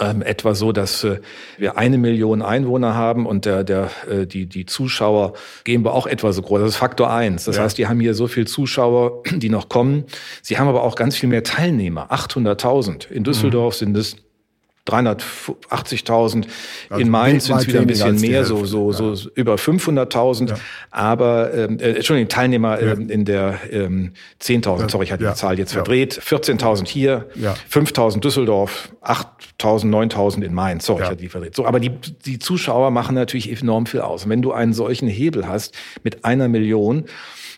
ähm, 0.00 0.22
etwa 0.22 0.54
so, 0.54 0.72
dass 0.72 1.04
äh, 1.04 1.20
wir 1.58 1.78
eine 1.78 1.96
Million 1.98 2.42
Einwohner 2.42 2.94
haben 2.94 3.24
und 3.26 3.44
der, 3.44 3.62
der, 3.64 3.90
äh, 4.10 4.26
die, 4.26 4.46
die 4.46 4.66
Zuschauer 4.66 5.34
gehen 5.64 5.84
wir 5.84 5.94
auch 5.94 6.06
etwa 6.06 6.32
so 6.32 6.42
groß. 6.42 6.60
Das 6.60 6.70
ist 6.70 6.76
Faktor 6.76 7.10
eins. 7.12 7.44
Das 7.44 7.56
Ja. 7.56 7.62
heißt, 7.62 7.78
die 7.78 7.86
haben 7.86 8.00
hier 8.00 8.14
so 8.14 8.26
viel 8.26 8.46
Zuschauer, 8.46 9.22
die 9.36 9.48
noch 9.48 9.68
kommen. 9.68 10.04
Sie 10.42 10.58
haben 10.58 10.68
aber 10.68 10.82
auch 10.82 10.96
ganz 10.96 11.16
viel 11.16 11.28
mehr 11.28 11.42
Teilnehmer. 11.44 12.10
800.000. 12.12 13.10
In 13.10 13.24
Düsseldorf 13.24 13.74
Mhm. 13.74 13.78
sind 13.78 13.96
es 13.96 14.16
380.000. 14.86 16.46
Also 16.90 17.00
In 17.02 17.10
Mainz 17.10 17.46
sind 17.46 17.56
es 17.58 17.66
wieder 17.66 17.80
ein 17.80 17.86
bisschen 17.86 18.20
mehr, 18.20 18.44
so, 18.44 18.56
Hälfte, 18.58 18.68
so, 18.70 18.90
ja. 18.92 19.14
so 19.16 19.30
über 19.34 19.54
500.000. 19.56 20.50
Ja. 20.50 20.54
Aber, 20.90 21.52
ähm, 21.54 21.78
äh, 21.78 21.92
Entschuldigung, 21.94 22.28
Teilnehmer 22.28 22.80
ähm, 22.80 23.10
in 23.10 23.24
der 23.24 23.58
ähm, 23.70 24.12
10.000. 24.40 24.90
Sorry, 24.90 25.04
ich 25.04 25.12
hatte 25.12 25.24
Ja. 25.24 25.30
die 25.32 25.36
Zahl 25.36 25.58
jetzt 25.58 25.72
Ja. 25.72 25.78
verdreht. 25.84 26.20
14.000 26.22 26.86
hier, 26.88 27.26
Ja. 27.34 27.54
5.000 27.70 28.20
Düsseldorf, 28.20 28.90
8.000, 29.02 29.90
9.000 29.90 30.42
in 30.44 30.54
Mainz. 30.54 30.86
Sorry, 30.86 31.00
Ja. 31.00 31.04
ich 31.06 31.10
hatte 31.10 31.22
die 31.22 31.28
verdreht. 31.28 31.54
So, 31.56 31.66
aber 31.66 31.80
die, 31.80 31.90
die 32.24 32.38
Zuschauer 32.38 32.90
machen 32.90 33.14
natürlich 33.14 33.50
enorm 33.60 33.86
viel 33.86 34.00
aus. 34.00 34.24
Und 34.24 34.30
wenn 34.30 34.42
du 34.42 34.52
einen 34.52 34.72
solchen 34.72 35.08
Hebel 35.08 35.48
hast 35.48 35.74
mit 36.02 36.24
einer 36.24 36.48
Million, 36.48 37.04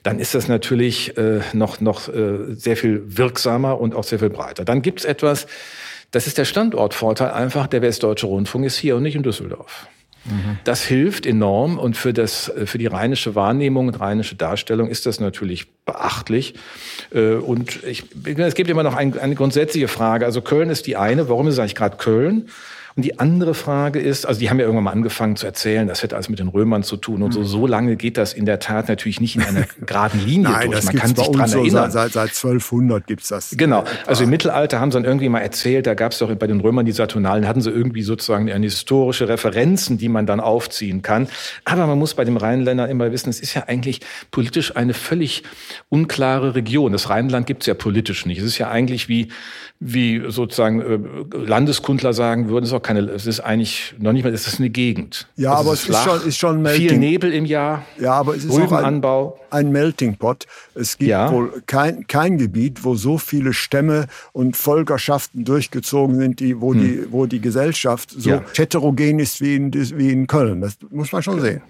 dann 0.04 0.20
ist 0.20 0.34
das 0.34 0.46
natürlich 0.48 1.16
äh, 1.18 1.40
noch, 1.52 1.80
noch 1.80 2.08
äh, 2.08 2.54
sehr 2.54 2.76
viel 2.76 3.02
wirksamer 3.06 3.80
und 3.80 3.94
auch 3.96 4.04
sehr 4.04 4.18
viel 4.20 4.30
breiter. 4.30 4.64
Dann 4.64 4.80
gibt 4.80 5.00
es 5.00 5.04
etwas, 5.04 5.46
das 6.10 6.26
ist 6.26 6.38
der 6.38 6.44
Standortvorteil 6.44 7.30
einfach, 7.30 7.66
der 7.66 7.82
Westdeutsche 7.82 8.26
Rundfunk 8.26 8.64
ist 8.64 8.78
hier 8.78 8.96
und 8.96 9.02
nicht 9.02 9.16
in 9.16 9.22
Düsseldorf. 9.22 9.88
Das 10.64 10.84
hilft 10.84 11.24
enorm 11.24 11.78
und 11.78 11.96
für, 11.96 12.12
das, 12.12 12.50
äh, 12.50 12.66
für 12.66 12.76
die 12.76 12.86
rheinische 12.86 13.34
Wahrnehmung 13.34 13.88
und 13.88 13.94
rheinische 13.94 14.34
Darstellung 14.34 14.88
ist 14.88 15.06
das 15.06 15.20
natürlich 15.20 15.72
beachtlich. 15.84 16.54
Äh, 17.14 17.34
Und 17.34 17.82
ich, 17.84 18.04
es 18.36 18.54
gibt 18.54 18.68
immer 18.68 18.82
noch 18.82 18.94
ein, 18.94 19.18
eine 19.18 19.34
grundsätzliche 19.34 19.88
Frage. 19.88 20.26
Also 20.26 20.42
Köln 20.42 20.68
ist 20.68 20.86
die 20.86 20.96
eine. 20.96 21.30
Warum 21.30 21.48
ist 21.48 21.58
eigentlich 21.58 21.76
gerade 21.76 21.96
Köln? 21.96 22.50
Und 22.98 23.04
die 23.04 23.20
andere 23.20 23.54
Frage 23.54 24.00
ist, 24.00 24.26
also 24.26 24.40
die 24.40 24.50
haben 24.50 24.58
ja 24.58 24.64
irgendwann 24.64 24.82
mal 24.82 24.90
angefangen 24.90 25.36
zu 25.36 25.46
erzählen, 25.46 25.86
das 25.86 26.02
hätte 26.02 26.16
alles 26.16 26.28
mit 26.28 26.40
den 26.40 26.48
Römern 26.48 26.82
zu 26.82 26.96
tun 26.96 27.22
und 27.22 27.30
so. 27.30 27.44
So 27.44 27.68
lange 27.68 27.94
geht 27.94 28.16
das 28.16 28.32
in 28.32 28.44
der 28.44 28.58
Tat 28.58 28.88
natürlich 28.88 29.20
nicht 29.20 29.36
in 29.36 29.42
einer 29.42 29.66
geraden 29.86 30.20
Linie 30.26 30.50
Nein, 30.50 30.66
durch. 30.66 30.78
das 30.78 30.86
Man 30.86 30.96
kann 30.96 31.14
sich 31.14 31.28
dran 31.28 31.48
so 31.48 31.60
erinnern. 31.60 31.92
seit, 31.92 32.10
seit, 32.10 32.32
seit 32.34 32.44
1200 32.44 33.06
gibt's 33.06 33.28
das. 33.28 33.54
Genau. 33.56 33.84
Also 34.04 34.24
im 34.24 34.30
Mittelalter 34.30 34.80
haben 34.80 34.90
sie 34.90 34.96
dann 34.96 35.04
irgendwie 35.04 35.28
mal 35.28 35.38
erzählt, 35.38 35.86
da 35.86 35.94
gab 35.94 36.10
es 36.10 36.18
doch 36.18 36.34
bei 36.34 36.48
den 36.48 36.58
Römern 36.58 36.86
die 36.86 36.90
Saturnalen, 36.90 37.46
hatten 37.46 37.60
sie 37.60 37.70
irgendwie 37.70 38.02
sozusagen 38.02 38.50
eine 38.50 38.64
historische 38.64 39.28
Referenzen, 39.28 39.96
die 39.96 40.08
man 40.08 40.26
dann 40.26 40.40
aufziehen 40.40 41.00
kann. 41.00 41.28
Aber 41.64 41.86
man 41.86 42.00
muss 42.00 42.14
bei 42.14 42.24
dem 42.24 42.36
Rheinländern 42.36 42.90
immer 42.90 43.12
wissen, 43.12 43.30
es 43.30 43.38
ist 43.38 43.54
ja 43.54 43.68
eigentlich 43.68 44.00
politisch 44.32 44.74
eine 44.74 44.92
völlig 44.92 45.44
unklare 45.88 46.56
Region. 46.56 46.90
Das 46.90 47.10
Rheinland 47.10 47.46
gibt 47.46 47.62
es 47.62 47.68
ja 47.68 47.74
politisch 47.74 48.26
nicht. 48.26 48.38
Es 48.38 48.44
ist 48.44 48.58
ja 48.58 48.68
eigentlich 48.70 49.08
wie, 49.08 49.28
wie 49.78 50.24
sozusagen 50.26 50.80
äh, 50.80 51.36
Landeskundler 51.36 52.12
sagen 52.12 52.48
würden, 52.48 52.64
es 52.64 52.70
ist 52.70 52.74
auch 52.74 52.87
keine, 52.88 53.00
es 53.10 53.26
ist 53.26 53.40
eigentlich 53.40 53.94
noch 53.98 54.12
nicht 54.12 54.24
mal, 54.24 54.32
es 54.32 54.46
ist 54.46 54.58
eine 54.58 54.70
Gegend. 54.70 55.28
Ja, 55.36 55.50
Also 55.52 55.60
aber 55.62 55.72
es 55.74 55.80
ist 55.80 55.86
flach, 55.86 56.04
schon- 56.20 56.28
ist 56.28 56.36
schon 56.38 56.54
Viel 56.54 56.62
Melting- 56.88 56.98
Nebel 57.00 57.32
im 57.34 57.44
Jahr. 57.44 57.84
Ja, 58.00 58.12
aber 58.14 58.34
es 58.34 58.44
ist 58.44 58.50
auch 58.50 58.72
ein, 58.72 59.02
ein 59.50 59.70
Melting 59.72 60.16
Pot. 60.16 60.46
Es 60.74 60.96
gibt 60.98 61.10
Ja. 61.10 61.30
wohl 61.30 61.62
kein, 61.66 62.06
kein 62.06 62.38
Gebiet, 62.38 62.84
wo 62.84 62.94
so 62.94 63.18
viele 63.18 63.52
Stämme 63.52 64.06
und 64.32 64.56
Völkerschaften 64.56 65.44
durchgezogen 65.44 66.16
sind, 66.18 66.40
die, 66.40 66.60
wo, 66.60 66.72
die, 66.74 67.04
wo 67.10 67.26
die 67.26 67.40
Gesellschaft 67.40 68.10
so 68.10 68.30
Hm. 68.30 68.36
Ja. 68.38 68.44
heterogen 68.56 69.18
ist 69.18 69.40
wie 69.40 69.56
in, 69.56 69.72
wie 69.74 70.10
in 70.10 70.26
Köln. 70.26 70.60
Das 70.62 70.76
muss 70.90 71.12
man 71.12 71.22
schon 71.22 71.40
sehen. 71.40 71.60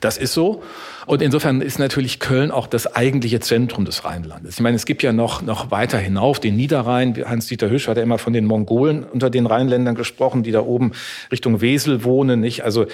Das 0.00 0.18
ist 0.18 0.32
so. 0.32 0.62
Und 1.06 1.22
insofern 1.22 1.60
ist 1.60 1.78
natürlich 1.78 2.20
Köln 2.20 2.50
auch 2.50 2.66
das 2.66 2.94
eigentliche 2.94 3.40
Zentrum 3.40 3.84
des 3.84 4.04
Rheinlandes. 4.04 4.54
Ich 4.54 4.60
meine, 4.60 4.76
es 4.76 4.86
gibt 4.86 5.02
ja 5.02 5.12
noch, 5.12 5.42
noch 5.42 5.70
weiter 5.70 5.98
hinauf 5.98 6.40
den 6.40 6.56
Niederrhein. 6.56 7.14
Hans-Dieter 7.24 7.70
Hüsch 7.70 7.88
hat 7.88 7.96
ja 7.96 8.02
immer 8.02 8.18
von 8.18 8.32
den 8.32 8.44
Mongolen 8.44 9.04
unter 9.04 9.30
den 9.30 9.46
Rheinländern 9.46 9.94
gesprochen, 9.94 10.42
die 10.42 10.52
da 10.52 10.60
oben 10.60 10.92
Richtung 11.30 11.60
Wesel 11.60 12.04
wohnen, 12.04 12.40
nicht? 12.40 12.64
Also, 12.64 12.86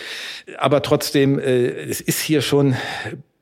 aber 0.59 0.83
trotzdem, 0.83 1.39
äh, 1.39 1.67
es 1.67 2.01
ist 2.01 2.21
hier 2.21 2.41
schon 2.41 2.77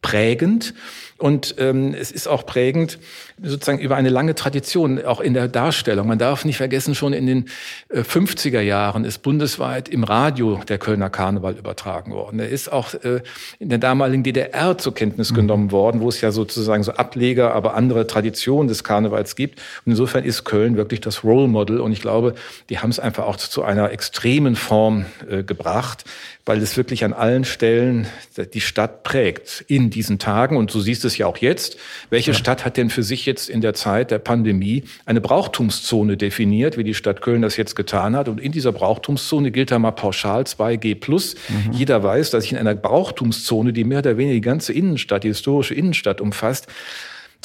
prägend. 0.02 0.74
Und 1.18 1.54
ähm, 1.58 1.94
es 1.94 2.10
ist 2.10 2.28
auch 2.28 2.44
prägend 2.44 2.98
sozusagen 3.42 3.78
über 3.78 3.96
eine 3.96 4.10
lange 4.10 4.34
Tradition, 4.34 5.02
auch 5.04 5.20
in 5.20 5.34
der 5.34 5.48
Darstellung. 5.48 6.06
Man 6.06 6.18
darf 6.18 6.44
nicht 6.44 6.58
vergessen, 6.58 6.94
schon 6.94 7.12
in 7.12 7.26
den 7.26 7.44
äh, 7.88 8.00
50er 8.00 8.60
Jahren 8.60 9.04
ist 9.04 9.22
bundesweit 9.22 9.88
im 9.88 10.04
Radio 10.04 10.60
der 10.68 10.78
Kölner 10.78 11.08
Karneval 11.08 11.54
übertragen 11.54 12.12
worden. 12.12 12.40
Er 12.40 12.48
ist 12.48 12.70
auch 12.70 12.94
äh, 12.94 13.20
in 13.58 13.70
der 13.70 13.78
damaligen 13.78 14.22
DDR 14.24 14.76
zur 14.76 14.94
Kenntnis 14.94 15.32
genommen 15.32 15.70
worden, 15.70 16.00
wo 16.00 16.08
es 16.08 16.20
ja 16.20 16.32
sozusagen 16.32 16.82
so 16.82 16.92
Ableger, 16.92 17.54
aber 17.54 17.74
andere 17.74 18.06
Traditionen 18.06 18.68
des 18.68 18.84
Karnevals 18.84 19.36
gibt. 19.36 19.58
Und 19.84 19.92
insofern 19.92 20.24
ist 20.24 20.44
Köln 20.44 20.76
wirklich 20.76 21.00
das 21.00 21.24
Role 21.24 21.48
Model. 21.48 21.80
Und 21.80 21.92
ich 21.92 22.00
glaube, 22.00 22.34
die 22.68 22.78
haben 22.78 22.90
es 22.90 23.00
einfach 23.00 23.24
auch 23.24 23.36
zu 23.36 23.62
einer 23.62 23.90
extremen 23.90 24.56
Form 24.56 25.06
äh, 25.30 25.42
gebracht, 25.42 26.04
weil 26.44 26.62
es 26.62 26.76
wirklich 26.76 27.04
an 27.04 27.12
allen 27.12 27.44
Stellen 27.44 28.06
die 28.54 28.60
Stadt 28.60 29.02
prägt 29.02 29.64
in 29.66 29.90
diesen 29.90 30.18
Tagen. 30.18 30.56
Und 30.56 30.72
du 30.72 30.80
siehst 30.80 31.04
es 31.06 31.16
ja 31.16 31.26
auch 31.26 31.38
jetzt. 31.38 31.78
Welche 32.10 32.34
Stadt 32.34 32.64
hat 32.64 32.76
denn 32.76 32.90
für 32.90 33.02
sich 33.02 33.24
jetzt 33.24 33.48
in 33.48 33.60
der 33.60 33.72
Zeit 33.72 34.10
der 34.10 34.18
Pandemie 34.18 34.84
eine 35.06 35.20
Brauchtumszone 35.20 36.16
definiert, 36.16 36.76
wie 36.76 36.84
die 36.84 36.94
Stadt 36.94 37.22
Köln 37.22 37.42
das 37.42 37.56
jetzt 37.56 37.74
getan 37.74 38.14
hat? 38.14 38.28
Und 38.28 38.40
in 38.40 38.52
dieser 38.52 38.72
Brauchtumszone 38.72 39.50
gilt 39.50 39.70
da 39.70 39.78
mal 39.78 39.92
pauschal 39.92 40.42
2G+. 40.42 41.36
Jeder 41.72 42.02
weiß, 42.02 42.30
dass 42.30 42.44
ich 42.44 42.52
in 42.52 42.58
einer 42.58 42.74
Brauchtumszone, 42.74 43.72
die 43.72 43.84
mehr 43.84 44.00
oder 44.00 44.18
weniger 44.18 44.34
die 44.34 44.40
ganze 44.40 44.72
Innenstadt, 44.72 45.24
die 45.24 45.28
historische 45.28 45.74
Innenstadt 45.74 46.20
umfasst, 46.20 46.66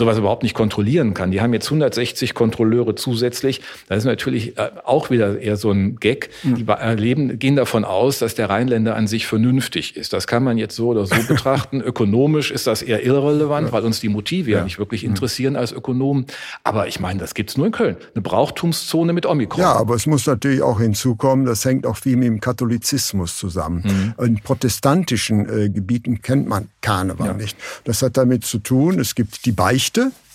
sowas 0.02 0.18
überhaupt 0.18 0.42
nicht 0.42 0.56
kontrollieren 0.56 1.14
kann. 1.14 1.30
Die 1.30 1.42
haben 1.42 1.54
jetzt 1.54 1.68
160 1.68 2.34
Kontrolleure 2.34 2.96
zusätzlich. 2.96 3.62
Das 3.88 4.00
ist 4.00 4.06
natürlich 4.06 4.58
äh, 4.58 4.72
auch 4.84 5.12
wieder 5.12 5.40
eher 5.40 5.58
so 5.58 5.70
ein 5.72 5.98
Gag. 5.98 6.30
Mhm. 6.42 6.56
Die 6.56 6.68
erleben, 6.68 7.38
gehen 7.38 7.56
davon 7.56 7.86
aus, 7.86 8.18
dass 8.18 8.34
der 8.34 8.50
Rheinländer 8.50 8.96
an 8.96 9.06
sich 9.06 9.28
vernünftig 9.28 9.96
ist. 9.96 10.12
Das 10.14 10.26
kann 10.26 10.44
man 10.44 10.58
jetzt 10.58 10.76
so 10.76 10.90
oder 10.90 11.06
so 11.06 11.16
betrachten. 11.28 11.82
Ökonomisch 11.82 12.50
ist 12.50 12.66
das 12.66 12.82
eher 12.82 13.06
irrelevant, 13.06 13.68
ja. 13.68 13.74
weil 13.74 13.84
uns 13.84 14.00
die 14.00 14.10
Motive 14.10 14.50
ja, 14.50 14.58
ja 14.58 14.64
nicht 14.64 14.80
wirklich 14.80 15.04
mhm. 15.04 15.10
interessieren 15.10 15.56
als 15.56 15.72
Ökonomen. 15.72 16.26
Aber 16.64 16.88
ich 16.88 17.00
meine, 17.00 17.20
das 17.20 17.36
gibt's 17.36 17.56
nur 17.56 17.68
in 17.68 17.72
Köln. 17.72 17.96
Eine 18.16 18.24
Brauchtumszone 18.24 19.14
mit 19.14 19.28
Omikron. 19.28 19.62
Ja, 19.62 19.74
aber 19.74 19.94
es 19.94 20.08
muss 20.08 20.26
natürlich 20.26 20.64
auch 20.64 20.80
hinzukommen, 20.80 21.46
das 21.46 21.64
hängt 21.64 21.86
auch 21.86 21.98
viel 21.98 22.18
mit 22.18 22.28
dem 22.28 22.42
Katholizismus 22.42 23.38
zusammen. 23.38 24.16
Mhm. 24.18 24.26
In 24.26 24.40
protestantischen 24.40 25.48
äh, 25.48 25.70
Gebieten 25.70 26.24
kennt 26.24 26.48
man 26.48 26.70
Karneval 26.82 27.28
ja. 27.28 27.34
nicht. 27.34 27.56
Das 27.84 28.02
hat 28.02 28.18
damit 28.18 28.46
zu 28.46 28.58
tun, 28.58 29.00
es 29.00 29.14
gibt 29.14 29.46
die 29.46 29.52
Beichte, 29.52 29.91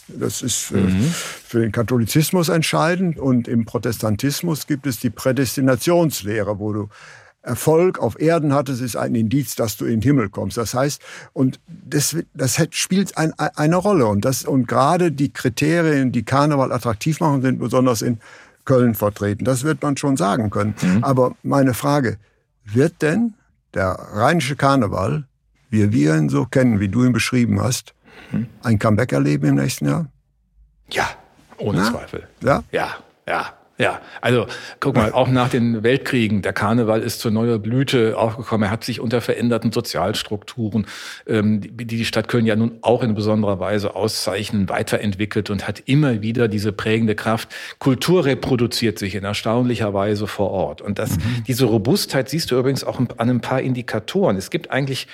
das 0.08 0.42
ist 0.42 0.70
äh, 0.70 0.76
mhm. 0.76 1.02
für 1.02 1.60
den 1.60 1.72
Katholizismus 1.72 2.48
entscheidend. 2.48 3.18
Und 3.18 3.48
im 3.48 3.64
Protestantismus 3.64 4.66
gibt 4.66 4.86
es 4.86 5.00
die 5.00 5.10
Prädestinationslehre, 5.10 6.58
wo 6.58 6.72
du 6.72 6.88
Erfolg 7.42 8.00
auf 8.00 8.20
Erden 8.20 8.52
hattest, 8.52 8.82
ist 8.82 8.96
ein 8.96 9.14
Indiz, 9.14 9.54
dass 9.54 9.76
du 9.76 9.84
in 9.84 10.00
den 10.00 10.02
Himmel 10.02 10.28
kommst. 10.28 10.56
Das 10.56 10.74
heißt, 10.74 11.00
und 11.32 11.60
das, 11.68 12.16
das 12.34 12.60
spielt 12.70 13.16
ein, 13.16 13.32
eine 13.38 13.76
Rolle. 13.76 14.06
Und, 14.06 14.24
das, 14.24 14.44
und 14.44 14.66
gerade 14.66 15.12
die 15.12 15.32
Kriterien, 15.32 16.10
die 16.10 16.24
Karneval 16.24 16.72
attraktiv 16.72 17.20
machen, 17.20 17.42
sind 17.42 17.60
besonders 17.60 18.02
in 18.02 18.18
Köln 18.64 18.96
vertreten. 18.96 19.44
Das 19.44 19.62
wird 19.62 19.80
man 19.82 19.96
schon 19.96 20.16
sagen 20.16 20.50
können. 20.50 20.74
Mhm. 20.82 21.04
Aber 21.04 21.36
meine 21.44 21.72
Frage, 21.72 22.18
wird 22.64 23.00
denn 23.00 23.34
der 23.74 23.90
rheinische 23.90 24.56
Karneval, 24.56 25.24
wie 25.70 25.92
wir 25.92 26.16
ihn 26.16 26.28
so 26.28 26.46
kennen, 26.46 26.80
wie 26.80 26.88
du 26.88 27.04
ihn 27.04 27.12
beschrieben 27.12 27.60
hast. 27.62 27.94
Ein 28.62 28.78
Comeback 28.78 29.12
erleben 29.12 29.46
im 29.46 29.54
nächsten 29.56 29.86
Jahr? 29.86 30.06
Ja, 30.90 31.08
ohne 31.58 31.78
Na? 31.78 31.90
Zweifel. 31.90 32.26
Ja? 32.42 32.62
Ja, 32.70 32.96
ja. 33.26 33.52
Ja, 33.78 34.00
also 34.22 34.46
guck 34.80 34.96
mal, 34.96 35.12
auch 35.12 35.28
nach 35.28 35.50
den 35.50 35.82
Weltkriegen, 35.82 36.40
der 36.40 36.54
Karneval 36.54 37.02
ist 37.02 37.20
zur 37.20 37.30
neuer 37.30 37.58
Blüte 37.58 38.16
aufgekommen. 38.16 38.68
Er 38.68 38.70
hat 38.70 38.84
sich 38.84 39.00
unter 39.00 39.20
veränderten 39.20 39.70
Sozialstrukturen, 39.70 40.86
ähm, 41.26 41.60
die 41.60 41.84
die 41.84 42.04
Stadt 42.06 42.28
Köln 42.28 42.46
ja 42.46 42.56
nun 42.56 42.78
auch 42.80 43.02
in 43.02 43.14
besonderer 43.14 43.60
Weise 43.60 43.94
auszeichnen, 43.94 44.70
weiterentwickelt 44.70 45.50
und 45.50 45.68
hat 45.68 45.82
immer 45.84 46.22
wieder 46.22 46.48
diese 46.48 46.72
prägende 46.72 47.14
Kraft. 47.14 47.54
Kultur 47.78 48.24
reproduziert 48.24 48.98
sich 48.98 49.14
in 49.14 49.24
erstaunlicher 49.24 49.92
Weise 49.92 50.26
vor 50.26 50.52
Ort. 50.52 50.80
Und 50.80 50.98
das, 50.98 51.18
mhm. 51.18 51.44
diese 51.46 51.66
Robustheit 51.66 52.30
siehst 52.30 52.50
du 52.50 52.58
übrigens 52.58 52.82
auch 52.82 52.98
an 52.98 53.28
ein 53.28 53.42
paar 53.42 53.60
Indikatoren. 53.60 54.38
Es 54.38 54.48
gibt 54.48 54.70
eigentlich 54.70 55.06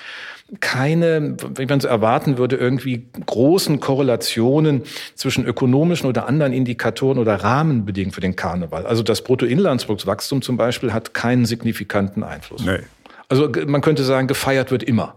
keine, 0.60 1.36
wie 1.56 1.66
man 1.66 1.80
so 1.80 1.88
erwarten 1.88 2.36
würde, 2.36 2.56
irgendwie 2.56 3.08
großen 3.26 3.80
Korrelationen 3.80 4.82
zwischen 5.14 5.46
ökonomischen 5.46 6.08
oder 6.08 6.28
anderen 6.28 6.52
Indikatoren 6.52 7.18
oder 7.18 7.36
Rahmenbedingungen 7.36 8.12
für 8.12 8.20
den 8.20 8.36
Karneval. 8.36 8.86
Also 8.86 9.02
das 9.02 9.22
Bruttoinlandsproduktwachstum 9.22 10.42
zum 10.42 10.56
Beispiel 10.56 10.92
hat 10.92 11.14
keinen 11.14 11.46
signifikanten 11.46 12.22
Einfluss. 12.22 12.64
Nee. 12.64 12.80
Also 13.28 13.50
man 13.66 13.80
könnte 13.80 14.04
sagen, 14.04 14.28
gefeiert 14.28 14.70
wird 14.70 14.82
immer 14.82 15.14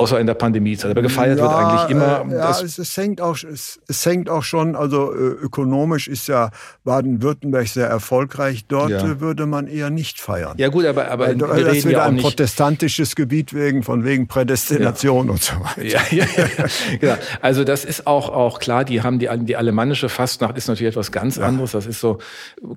außer 0.00 0.18
in 0.18 0.26
der 0.26 0.34
Pandemiezeit. 0.34 0.90
Aber 0.90 1.02
gefeiert 1.02 1.38
ja, 1.38 1.44
wird 1.44 1.54
eigentlich 1.54 1.90
immer. 1.90 2.26
Äh, 2.28 2.34
ja, 2.34 2.50
es, 2.50 2.78
es, 2.78 2.96
hängt 2.96 3.20
auch, 3.20 3.36
es, 3.36 3.80
es, 3.86 4.06
hängt 4.06 4.28
auch 4.30 4.42
schon, 4.42 4.74
also 4.74 5.12
äh, 5.12 5.16
ökonomisch 5.16 6.08
ist 6.08 6.26
ja 6.28 6.50
Baden-Württemberg 6.84 7.68
sehr 7.68 7.86
erfolgreich. 7.86 8.64
Dort 8.66 8.90
ja. 8.90 9.04
Äh, 9.04 9.20
würde 9.20 9.46
man 9.46 9.66
eher 9.66 9.90
nicht 9.90 10.20
feiern. 10.20 10.54
Ja 10.56 10.68
gut, 10.68 10.86
aber, 10.86 11.10
aber 11.10 11.26
Weil, 11.26 11.38
wir 11.38 11.64
das 11.64 11.84
wird 11.84 11.92
ja 11.92 12.04
ein 12.04 12.16
protestantisches 12.16 13.14
Gebiet 13.14 13.52
wegen, 13.52 13.82
von 13.82 14.04
wegen 14.04 14.26
Prädestination 14.26 15.26
ja. 15.26 15.32
und 15.32 15.42
so 15.42 15.54
weiter. 15.60 15.84
Ja, 15.84 16.00
ja, 16.10 16.24
ja, 16.36 16.66
genau. 16.98 17.16
Also 17.40 17.64
das 17.64 17.84
ist 17.84 18.06
auch, 18.06 18.30
auch 18.30 18.58
klar, 18.58 18.84
die 18.84 19.02
haben 19.02 19.18
die, 19.18 19.28
die 19.40 19.56
alemannische 19.56 20.08
Fastnacht 20.08 20.56
ist 20.56 20.68
natürlich 20.68 20.92
etwas 20.92 21.12
ganz 21.12 21.38
anderes. 21.38 21.72
Das 21.72 21.86
ist 21.86 22.00
so 22.00 22.18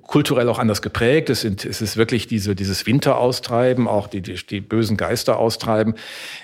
kulturell 0.02 0.48
auch 0.48 0.58
anders 0.58 0.82
geprägt. 0.82 1.30
Es, 1.30 1.40
sind, 1.40 1.64
es 1.64 1.80
ist 1.80 1.96
wirklich 1.96 2.26
diese, 2.26 2.54
dieses 2.54 2.86
Winteraustreiben, 2.86 3.88
auch 3.88 4.08
die, 4.08 4.20
die, 4.20 4.34
die 4.34 4.60
bösen 4.60 4.96
Geister 4.96 5.38
austreiben. 5.38 5.94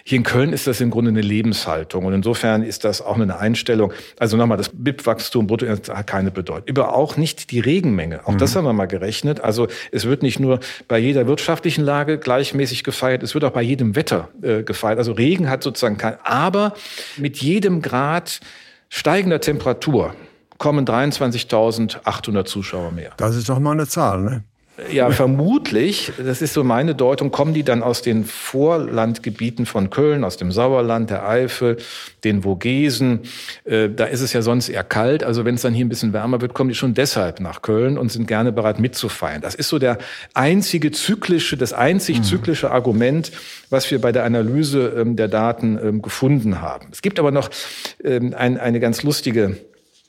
Hier 0.05 0.17
in 0.17 0.23
Köln 0.23 0.53
ist 0.53 0.67
das 0.71 0.81
im 0.81 0.91
Grunde 0.91 1.11
eine 1.11 1.21
Lebenshaltung. 1.21 2.05
Und 2.05 2.15
insofern 2.15 2.63
ist 2.63 2.85
das 2.85 3.03
auch 3.03 3.17
eine 3.17 3.39
Einstellung. 3.39 3.93
Also 4.19 4.37
nochmal, 4.37 4.57
das 4.57 4.71
BIP-Wachstum 4.73 5.47
brutto 5.47 5.67
hat 5.69 6.07
keine 6.07 6.31
Bedeutung. 6.31 6.67
Über 6.67 6.95
auch 6.95 7.17
nicht 7.17 7.51
die 7.51 7.61
Regenmenge. 7.61 8.27
Auch 8.27 8.33
mhm. 8.33 8.39
das 8.39 8.57
haben 8.57 8.65
wir 8.65 8.73
mal 8.73 8.87
gerechnet. 8.87 9.41
Also 9.41 9.69
es 9.93 10.07
wird 10.07 10.23
nicht 10.23 10.41
nur 10.41 10.61
bei 10.89 10.99
jeder 10.99 11.27
wirtschaftlichen 11.27 11.85
Lage 11.85 12.19
gleichmäßig 12.19 12.85
gefeiert, 12.85 13.23
es 13.23 13.35
wird 13.35 13.45
auch 13.45 13.51
bei 13.51 13.63
jedem 13.63 13.97
Wetter 13.97 14.29
äh, 14.43 14.63
gefeiert. 14.63 14.99
Also 14.99 15.13
Regen 15.13 15.51
hat 15.51 15.63
sozusagen 15.63 15.99
kein, 15.99 16.17
aber 16.23 16.75
mit 17.17 17.39
jedem 17.39 17.83
Grad 17.83 18.41
steigender 18.89 19.41
Temperatur 19.41 20.15
kommen 20.59 20.85
23.800 20.85 22.45
Zuschauer 22.45 22.93
mehr. 22.93 23.13
Das 23.17 23.35
ist 23.35 23.49
doch 23.49 23.59
mal 23.59 23.73
eine 23.73 23.87
Zahl, 23.87 24.21
ne? 24.21 24.45
Ja, 24.91 25.11
vermutlich, 25.11 26.13
das 26.17 26.43
ist 26.43 26.55
so 26.55 26.65
meine 26.65 26.95
Deutung, 26.95 27.31
kommen 27.31 27.55
die 27.55 27.63
dann 27.63 27.83
aus 27.83 28.03
den 28.03 28.25
Vorlandgebieten 28.25 29.67
von 29.67 29.91
Köln, 29.91 30.25
aus 30.25 30.37
dem 30.37 30.53
Sauerland, 30.53 31.11
der 31.11 31.29
Eifel, 31.29 31.77
den 32.25 32.43
Vogesen. 32.43 33.21
Äh, 33.65 33.91
da 33.91 34.05
ist 34.05 34.21
es 34.21 34.33
ja 34.33 34.43
sonst 34.43 34.69
eher 34.69 34.85
kalt. 34.85 35.23
Also 35.23 35.45
wenn 35.45 35.57
es 35.57 35.63
dann 35.63 35.75
hier 35.75 35.85
ein 35.85 35.89
bisschen 35.89 36.13
wärmer 36.13 36.41
wird, 36.41 36.55
kommen 36.55 36.69
die 36.69 36.75
schon 36.75 36.95
deshalb 36.95 37.41
nach 37.41 37.63
Köln 37.63 37.99
und 37.99 38.11
sind 38.11 38.27
gerne 38.27 38.53
bereit 38.53 38.79
mitzufeiern. 38.79 39.41
Das 39.41 39.55
ist 39.55 39.69
so 39.69 39.79
der 39.79 39.99
einzige 40.35 40.91
zyklische, 40.91 41.57
das 41.57 41.73
einzig 41.73 42.19
mhm. 42.19 42.25
zyklische 42.25 42.71
Argument, 42.71 43.33
was 43.71 43.91
wir 43.91 44.01
bei 44.01 44.13
der 44.13 44.25
Analyse 44.25 44.95
ähm, 44.97 45.17
der 45.17 45.29
Daten 45.29 45.79
ähm, 45.83 46.03
gefunden 46.03 46.61
haben. 46.61 46.89
Es 46.93 47.03
gibt 47.03 47.19
aber 47.19 47.31
noch 47.31 47.51
ähm, 48.03 48.35
eine 48.35 48.81
ganz 48.81 49.03
lustige 49.03 49.57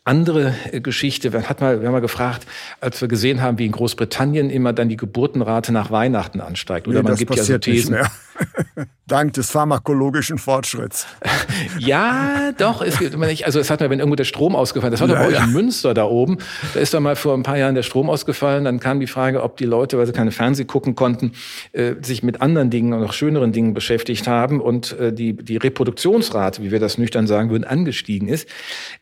andere 0.04 0.56
äh, 0.72 0.82
Geschichte, 0.82 1.32
wir, 1.34 1.48
hat 1.48 1.62
mal, 1.62 1.80
wir 1.80 1.88
haben 1.88 1.94
mal 1.94 2.02
gefragt, 2.02 2.48
als 2.80 3.02
wir 3.02 3.08
gesehen 3.08 3.42
haben, 3.42 3.60
wie 3.60 3.66
in 3.66 3.72
Großbritannien 3.72 4.50
immer 4.50 4.74
dann 4.74 4.90
die 4.90 4.98
Geburtenrate 4.98 5.72
nach 5.72 5.92
Weihnachten 5.92 6.42
ansteigt. 6.42 6.88
Oder 6.88 7.04
nee, 7.04 7.10
man 7.10 7.18
gibt 7.18 7.36
ja 7.36 7.44
so 7.44 7.58
Thesen. 7.58 7.98
Dank 9.08 9.34
des 9.34 9.52
pharmakologischen 9.52 10.38
Fortschritts. 10.38 11.06
ja, 11.80 12.52
doch, 12.58 12.82
es 12.82 12.98
gibt 12.98 13.14
immer 13.14 13.28
nicht. 13.28 13.46
Also 13.46 13.60
es 13.60 13.70
hat 13.70 13.82
mal, 13.82 13.90
wenn 13.90 14.00
irgendwo 14.00 14.16
der 14.16 14.24
Strom 14.24 14.56
ausgefallen, 14.56 14.92
das 14.92 15.02
war 15.02 15.10
ja, 15.10 15.16
doch 15.16 15.26
bei 15.26 15.32
ja. 15.32 15.44
in 15.44 15.52
Münster 15.52 15.94
da 15.94 16.06
oben, 16.06 16.38
da 16.74 16.80
ist 16.80 16.94
doch 16.94 17.02
mal 17.02 17.18
vor 17.18 17.34
ein 17.34 17.44
paar 17.44 17.58
Jahren 17.58 17.76
der 17.76 17.84
Strom 17.84 18.10
ausgefallen, 18.10 18.64
dann 18.64 18.80
kam 18.80 19.02
die 19.02 19.08
Frage, 19.08 19.44
ob 19.44 19.58
die 19.58 19.66
Leute, 19.66 19.98
weil 19.98 20.06
sie 20.06 20.14
keine 20.14 20.32
Fernseh 20.32 20.64
gucken 20.64 20.96
konnten, 20.96 21.34
äh, 21.74 21.96
sich 22.02 22.24
mit 22.24 22.42
anderen 22.42 22.70
Dingen 22.70 22.94
und 22.94 23.02
noch 23.02 23.12
schöneren 23.12 23.52
Dingen 23.52 23.74
beschäftigt 23.74 24.28
haben 24.28 24.62
und 24.62 24.98
äh, 24.98 25.12
die, 25.12 25.36
die 25.36 25.58
Reproduktionsrate, 25.58 26.64
wie 26.64 26.72
wir 26.72 26.80
das 26.80 26.98
nüchtern 26.98 27.28
sagen 27.28 27.50
würden, 27.50 27.66
angestiegen 27.66 28.30
ist. 28.30 28.48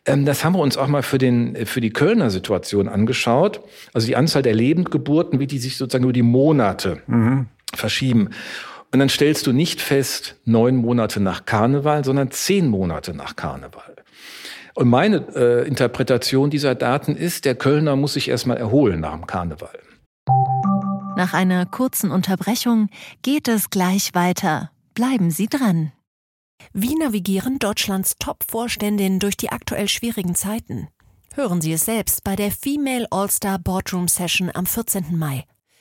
Ähm, 0.06 0.26
das 0.26 0.44
haben 0.44 0.54
wir 0.54 0.60
uns 0.60 0.76
auch 0.76 0.88
mal 0.88 1.04
für, 1.04 1.20
den, 1.20 1.68
für 1.68 1.82
die 1.82 1.92
Kölner 1.92 2.32
Situation 2.32 2.88
angeschaut. 2.88 3.62
Also 3.94 4.08
die 4.08 4.16
Anzahl 4.16 4.42
der 4.42 4.56
Lebendgeburten, 4.56 5.40
wie 5.40 5.48
die 5.48 5.60
sich 5.60 5.78
sozusagen 5.78 6.04
über 6.04 6.14
die 6.14 6.24
Monate 6.24 7.02
mhm. 7.06 7.46
verschieben. 7.76 8.30
Und 8.92 9.00
dann 9.00 9.10
stellst 9.10 9.46
du 9.46 9.54
nicht 9.54 9.82
fest, 9.82 10.36
neun 10.46 10.76
Monate 10.76 11.20
nach 11.20 11.46
Karneval, 11.46 12.04
sondern 12.04 12.32
zehn 12.32 12.68
Monate 12.68 13.14
nach 13.14 13.36
Karneval. 13.36 13.96
Und 14.74 14.90
meine 14.90 15.26
äh, 15.36 15.68
Interpretation 15.68 16.50
dieser 16.50 16.74
Daten 16.74 17.16
ist, 17.16 17.46
der 17.46 17.56
Kölner 17.56 17.96
muss 17.96 18.14
sich 18.14 18.30
erstmal 18.30 18.58
erholen 18.58 19.02
nach 19.02 19.14
dem 19.14 19.28
Karneval. 19.28 19.78
Nach 21.16 21.34
einer 21.34 21.66
kurzen 21.66 22.12
Unterbrechung 22.12 22.90
geht 23.22 23.48
es 23.48 23.70
gleich 23.70 24.16
weiter. 24.16 24.72
Bleiben 24.96 25.32
Sie 25.32 25.48
dran. 25.48 25.92
Wie 26.74 26.96
navigieren 26.96 27.60
Deutschlands 27.60 28.16
Top-Vorständinnen 28.20 29.20
durch 29.20 29.38
die 29.38 29.50
aktuell 29.50 29.88
schwierigen 29.88 30.36
Zeiten? 30.36 30.88
Hören 31.34 31.62
Sie 31.62 31.74
es 31.74 31.86
selbst 31.86 32.24
bei 32.24 32.36
der 32.36 32.52
Female 32.52 33.08
All-Star 33.12 33.60
Boardroom 33.60 34.08
Session 34.08 34.50
am 34.54 34.66
14. 34.66 35.18
Mai. 35.18 35.46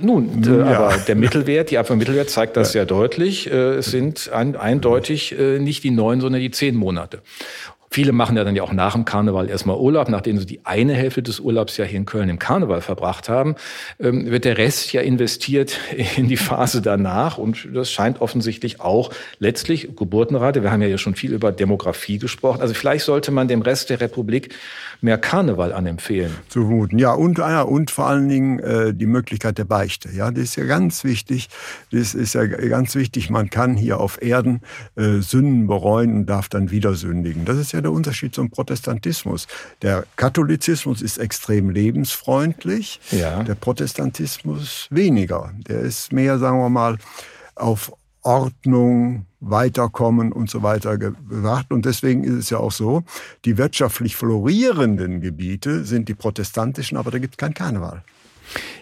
Nun, 0.00 0.42
ja. 0.42 0.64
aber 0.64 0.96
der 0.98 1.14
Mittelwert, 1.14 1.70
die 1.70 1.78
Abwehrmittelwert 1.78 2.30
zeigt 2.30 2.56
das 2.56 2.68
ja. 2.68 2.72
sehr 2.72 2.86
deutlich. 2.86 3.50
Äh, 3.50 3.74
es 3.76 3.86
sind 3.86 4.30
ein, 4.32 4.56
eindeutig 4.56 5.38
äh, 5.38 5.58
nicht 5.58 5.84
die 5.84 5.90
neun, 5.90 6.20
sondern 6.20 6.40
die 6.40 6.50
zehn 6.50 6.74
Monate. 6.74 7.20
Viele 7.94 8.10
machen 8.10 8.36
ja 8.36 8.42
dann 8.42 8.56
ja 8.56 8.64
auch 8.64 8.72
nach 8.72 8.94
dem 8.94 9.04
Karneval 9.04 9.48
erstmal 9.48 9.76
Urlaub, 9.76 10.08
nachdem 10.08 10.36
sie 10.36 10.46
die 10.46 10.66
eine 10.66 10.94
Hälfte 10.94 11.22
des 11.22 11.38
Urlaubs 11.38 11.76
ja 11.76 11.84
hier 11.84 11.96
in 11.96 12.06
Köln 12.06 12.28
im 12.28 12.40
Karneval 12.40 12.80
verbracht 12.80 13.28
haben, 13.28 13.54
ähm, 14.00 14.28
wird 14.32 14.44
der 14.44 14.58
Rest 14.58 14.92
ja 14.92 15.00
investiert 15.00 15.78
in 16.16 16.26
die 16.26 16.36
Phase 16.36 16.82
danach. 16.82 17.38
Und 17.38 17.68
das 17.72 17.92
scheint 17.92 18.20
offensichtlich 18.20 18.80
auch 18.80 19.12
letztlich 19.38 19.94
Geburtenrate. 19.94 20.64
Wir 20.64 20.72
haben 20.72 20.82
ja 20.82 20.98
schon 20.98 21.14
viel 21.14 21.32
über 21.32 21.52
Demografie 21.52 22.18
gesprochen. 22.18 22.62
Also 22.62 22.74
vielleicht 22.74 23.04
sollte 23.04 23.30
man 23.30 23.46
dem 23.46 23.62
Rest 23.62 23.90
der 23.90 24.00
Republik 24.00 24.52
mehr 25.00 25.16
Karneval 25.16 25.72
anempfehlen. 25.72 26.32
Zu 26.48 26.62
vermuten. 26.62 26.98
Ja, 26.98 27.12
und, 27.12 27.38
ja, 27.38 27.62
und 27.62 27.92
vor 27.92 28.06
allen 28.06 28.28
Dingen 28.28 28.58
äh, 28.58 28.92
die 28.92 29.06
Möglichkeit 29.06 29.56
der 29.56 29.66
Beichte. 29.66 30.08
Ja, 30.10 30.32
das 30.32 30.42
ist 30.42 30.56
ja 30.56 30.64
ganz 30.64 31.04
wichtig. 31.04 31.48
Das 31.92 32.14
ist 32.14 32.34
ja 32.34 32.44
ganz 32.44 32.96
wichtig. 32.96 33.30
Man 33.30 33.50
kann 33.50 33.76
hier 33.76 34.00
auf 34.00 34.20
Erden 34.20 34.62
äh, 34.96 35.20
Sünden 35.20 35.68
bereuen 35.68 36.16
und 36.16 36.26
darf 36.26 36.48
dann 36.48 36.72
wieder 36.72 36.94
sündigen. 36.94 37.44
Das 37.44 37.58
ist 37.58 37.70
ja 37.70 37.83
der 37.84 37.92
Unterschied 37.92 38.34
zum 38.34 38.50
Protestantismus. 38.50 39.46
Der 39.82 40.04
Katholizismus 40.16 41.02
ist 41.02 41.18
extrem 41.18 41.70
lebensfreundlich, 41.70 43.00
ja. 43.10 43.42
der 43.42 43.54
Protestantismus 43.54 44.88
weniger. 44.90 45.52
Der 45.68 45.80
ist 45.80 46.12
mehr, 46.12 46.38
sagen 46.38 46.58
wir 46.58 46.68
mal, 46.68 46.98
auf 47.54 47.92
Ordnung, 48.22 49.26
Weiterkommen 49.40 50.32
und 50.32 50.48
so 50.48 50.62
weiter 50.62 50.96
gebracht. 50.96 51.70
Und 51.70 51.84
deswegen 51.84 52.24
ist 52.24 52.34
es 52.34 52.50
ja 52.50 52.58
auch 52.58 52.72
so, 52.72 53.04
die 53.44 53.58
wirtschaftlich 53.58 54.16
florierenden 54.16 55.20
Gebiete 55.20 55.84
sind 55.84 56.08
die 56.08 56.14
protestantischen, 56.14 56.96
aber 56.96 57.10
da 57.10 57.18
gibt 57.18 57.34
es 57.34 57.38
keinen 57.38 57.54
Karneval. 57.54 58.02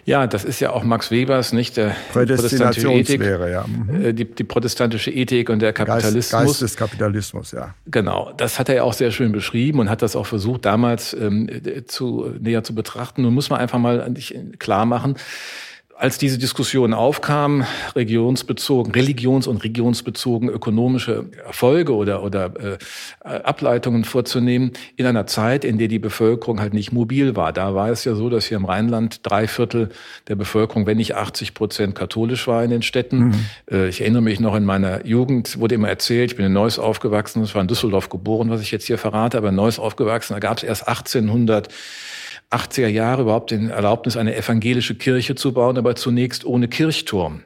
Ja, 0.05 0.27
das 0.27 0.43
ist 0.43 0.59
ja 0.59 0.71
auch 0.71 0.83
Max 0.83 1.11
Webers, 1.11 1.53
nicht 1.53 1.77
der 1.77 1.95
protestantische 2.11 2.91
Ethik, 2.91 3.21
ja. 3.21 3.65
Mhm. 3.65 4.05
Äh, 4.05 4.13
die, 4.13 4.25
die, 4.25 4.43
protestantische 4.43 5.11
Ethik 5.11 5.49
und 5.49 5.59
der 5.59 5.71
Kapitalismus. 5.71 6.31
Geist, 6.31 6.45
Geist 6.45 6.61
des 6.61 6.77
Kapitalismus, 6.77 7.51
ja. 7.51 7.73
Genau, 7.85 8.33
das 8.35 8.59
hat 8.59 8.69
er 8.69 8.75
ja 8.75 8.83
auch 8.83 8.93
sehr 8.93 9.11
schön 9.11 9.31
beschrieben 9.31 9.79
und 9.79 9.89
hat 9.89 10.01
das 10.01 10.15
auch 10.15 10.25
versucht 10.25 10.65
damals 10.65 11.13
ähm, 11.13 11.49
zu 11.87 12.33
näher 12.39 12.63
zu 12.63 12.75
betrachten. 12.75 13.21
Nun 13.21 13.33
muss 13.33 13.49
man 13.49 13.59
einfach 13.59 13.79
mal 13.79 14.13
klar 14.59 14.85
machen, 14.85 15.15
als 16.03 16.17
diese 16.17 16.37
Diskussion 16.37 16.93
aufkam, 16.93 17.65
regionsbezogen, 17.95 18.91
religions- 18.91 19.47
und 19.47 19.63
regionsbezogen 19.63 20.49
ökonomische 20.49 21.27
Erfolge 21.45 21.95
oder, 21.95 22.23
oder 22.23 22.51
äh, 22.59 22.77
Ableitungen 23.25 24.03
vorzunehmen, 24.03 24.73
in 24.97 25.05
einer 25.05 25.27
Zeit, 25.27 25.63
in 25.63 25.77
der 25.77 25.87
die 25.87 25.99
Bevölkerung 25.99 26.59
halt 26.59 26.73
nicht 26.73 26.91
mobil 26.91 27.37
war. 27.37 27.53
Da 27.53 27.73
war 27.73 27.89
es 27.89 28.03
ja 28.03 28.15
so, 28.15 28.29
dass 28.29 28.47
hier 28.47 28.57
im 28.57 28.65
Rheinland 28.65 29.21
drei 29.23 29.47
Viertel 29.47 29.91
der 30.27 30.35
Bevölkerung, 30.35 30.87
wenn 30.87 30.97
nicht 30.97 31.15
80 31.15 31.53
Prozent 31.53 31.95
katholisch 31.95 32.49
war 32.49 32.65
in 32.65 32.69
den 32.69 32.81
Städten. 32.81 33.19
Mhm. 33.19 33.45
Äh, 33.71 33.87
ich 33.87 34.01
erinnere 34.01 34.23
mich 34.23 34.41
noch 34.41 34.55
in 34.55 34.65
meiner 34.65 35.05
Jugend, 35.05 35.57
wurde 35.57 35.75
immer 35.75 35.87
erzählt, 35.87 36.31
ich 36.31 36.35
bin 36.35 36.47
in 36.47 36.51
Neuss 36.51 36.79
aufgewachsen, 36.79 37.45
ich 37.45 37.55
war 37.55 37.61
in 37.61 37.69
Düsseldorf 37.69 38.09
geboren, 38.09 38.49
was 38.49 38.59
ich 38.59 38.71
jetzt 38.71 38.87
hier 38.87 38.97
verrate, 38.97 39.37
aber 39.37 39.49
in 39.49 39.55
Neuss 39.55 39.79
aufgewachsen, 39.79 40.33
da 40.33 40.39
gab 40.39 40.57
es 40.57 40.63
erst 40.63 40.85
1800 40.85 41.69
80er 42.53 42.87
Jahre 42.87 43.23
überhaupt 43.23 43.51
den 43.51 43.69
Erlaubnis, 43.69 44.17
eine 44.17 44.35
evangelische 44.35 44.95
Kirche 44.95 45.35
zu 45.35 45.53
bauen, 45.53 45.77
aber 45.77 45.95
zunächst 45.95 46.45
ohne 46.45 46.67
Kirchturm, 46.67 47.41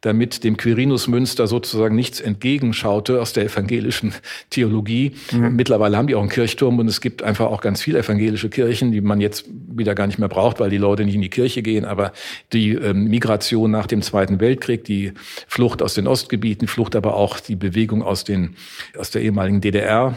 damit 0.00 0.44
dem 0.44 0.56
Quirinusmünster 0.56 1.46
sozusagen 1.46 1.94
nichts 1.94 2.20
entgegenschaute 2.20 3.20
aus 3.20 3.32
der 3.32 3.44
evangelischen 3.44 4.14
Theologie. 4.50 5.12
Mhm. 5.32 5.56
Mittlerweile 5.56 5.96
haben 5.96 6.06
die 6.06 6.14
auch 6.14 6.20
einen 6.20 6.28
Kirchturm 6.28 6.78
und 6.78 6.88
es 6.88 7.00
gibt 7.00 7.22
einfach 7.22 7.46
auch 7.46 7.60
ganz 7.60 7.80
viele 7.80 8.00
evangelische 8.00 8.50
Kirchen, 8.50 8.92
die 8.92 9.00
man 9.00 9.20
jetzt 9.20 9.46
wieder 9.48 9.94
gar 9.94 10.06
nicht 10.06 10.18
mehr 10.18 10.28
braucht, 10.28 10.60
weil 10.60 10.70
die 10.70 10.78
Leute 10.78 11.04
nicht 11.04 11.14
in 11.14 11.22
die 11.22 11.30
Kirche 11.30 11.62
gehen. 11.62 11.84
Aber 11.84 12.12
die 12.52 12.72
ähm, 12.72 13.04
Migration 13.04 13.70
nach 13.70 13.86
dem 13.86 14.02
Zweiten 14.02 14.40
Weltkrieg, 14.40 14.84
die 14.84 15.12
Flucht 15.46 15.82
aus 15.82 15.94
den 15.94 16.06
Ostgebieten, 16.06 16.68
Flucht 16.68 16.96
aber 16.96 17.16
auch 17.16 17.40
die 17.40 17.56
Bewegung 17.56 18.02
aus 18.02 18.24
den 18.24 18.56
aus 18.98 19.10
der 19.10 19.22
ehemaligen 19.22 19.60
DDR 19.60 20.16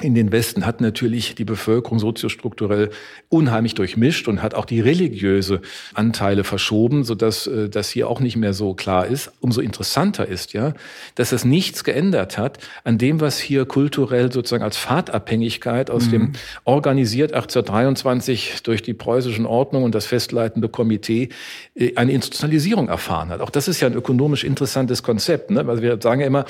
in 0.00 0.16
den 0.16 0.32
Westen 0.32 0.66
hat 0.66 0.80
natürlich 0.80 1.36
die 1.36 1.44
Bevölkerung 1.44 2.00
soziostrukturell 2.00 2.90
unheimlich 3.28 3.76
durchmischt 3.76 4.26
und 4.26 4.42
hat 4.42 4.54
auch 4.54 4.64
die 4.64 4.80
religiöse 4.80 5.60
Anteile 5.94 6.42
verschoben, 6.42 7.04
so 7.04 7.14
dass 7.14 7.46
äh, 7.46 7.68
das 7.68 7.90
hier 7.90 8.08
auch 8.08 8.18
nicht 8.18 8.36
mehr 8.36 8.54
so 8.54 8.74
klar 8.74 9.06
ist. 9.06 9.30
Umso 9.40 9.60
interessanter 9.60 10.26
ist 10.26 10.52
ja, 10.52 10.74
dass 11.14 11.30
es 11.30 11.44
nichts 11.44 11.84
geändert 11.84 12.38
hat 12.38 12.58
an 12.82 12.98
dem, 12.98 13.20
was 13.20 13.38
hier 13.38 13.66
kulturell 13.66 14.32
sozusagen 14.32 14.64
als 14.64 14.76
Fahrtabhängigkeit 14.76 15.90
aus 15.90 16.06
mhm. 16.06 16.10
dem 16.10 16.32
organisiert 16.64 17.32
1823 17.32 18.64
durch 18.64 18.82
die 18.82 18.94
preußischen 18.94 19.46
Ordnung 19.46 19.84
und 19.84 19.94
das 19.94 20.06
festleitende 20.06 20.68
Komitee 20.68 21.28
äh, 21.76 21.94
eine 21.94 22.10
Institutionalisierung 22.10 22.88
erfahren 22.88 23.28
hat. 23.28 23.40
Auch 23.40 23.50
das 23.50 23.68
ist 23.68 23.80
ja 23.80 23.86
ein 23.86 23.94
ökonomisch 23.94 24.42
interessantes 24.42 25.04
Konzept. 25.04 25.52
Ne? 25.52 25.64
Also 25.68 25.82
wir 25.82 25.98
sagen 26.02 26.20
ja 26.20 26.26
immer, 26.26 26.46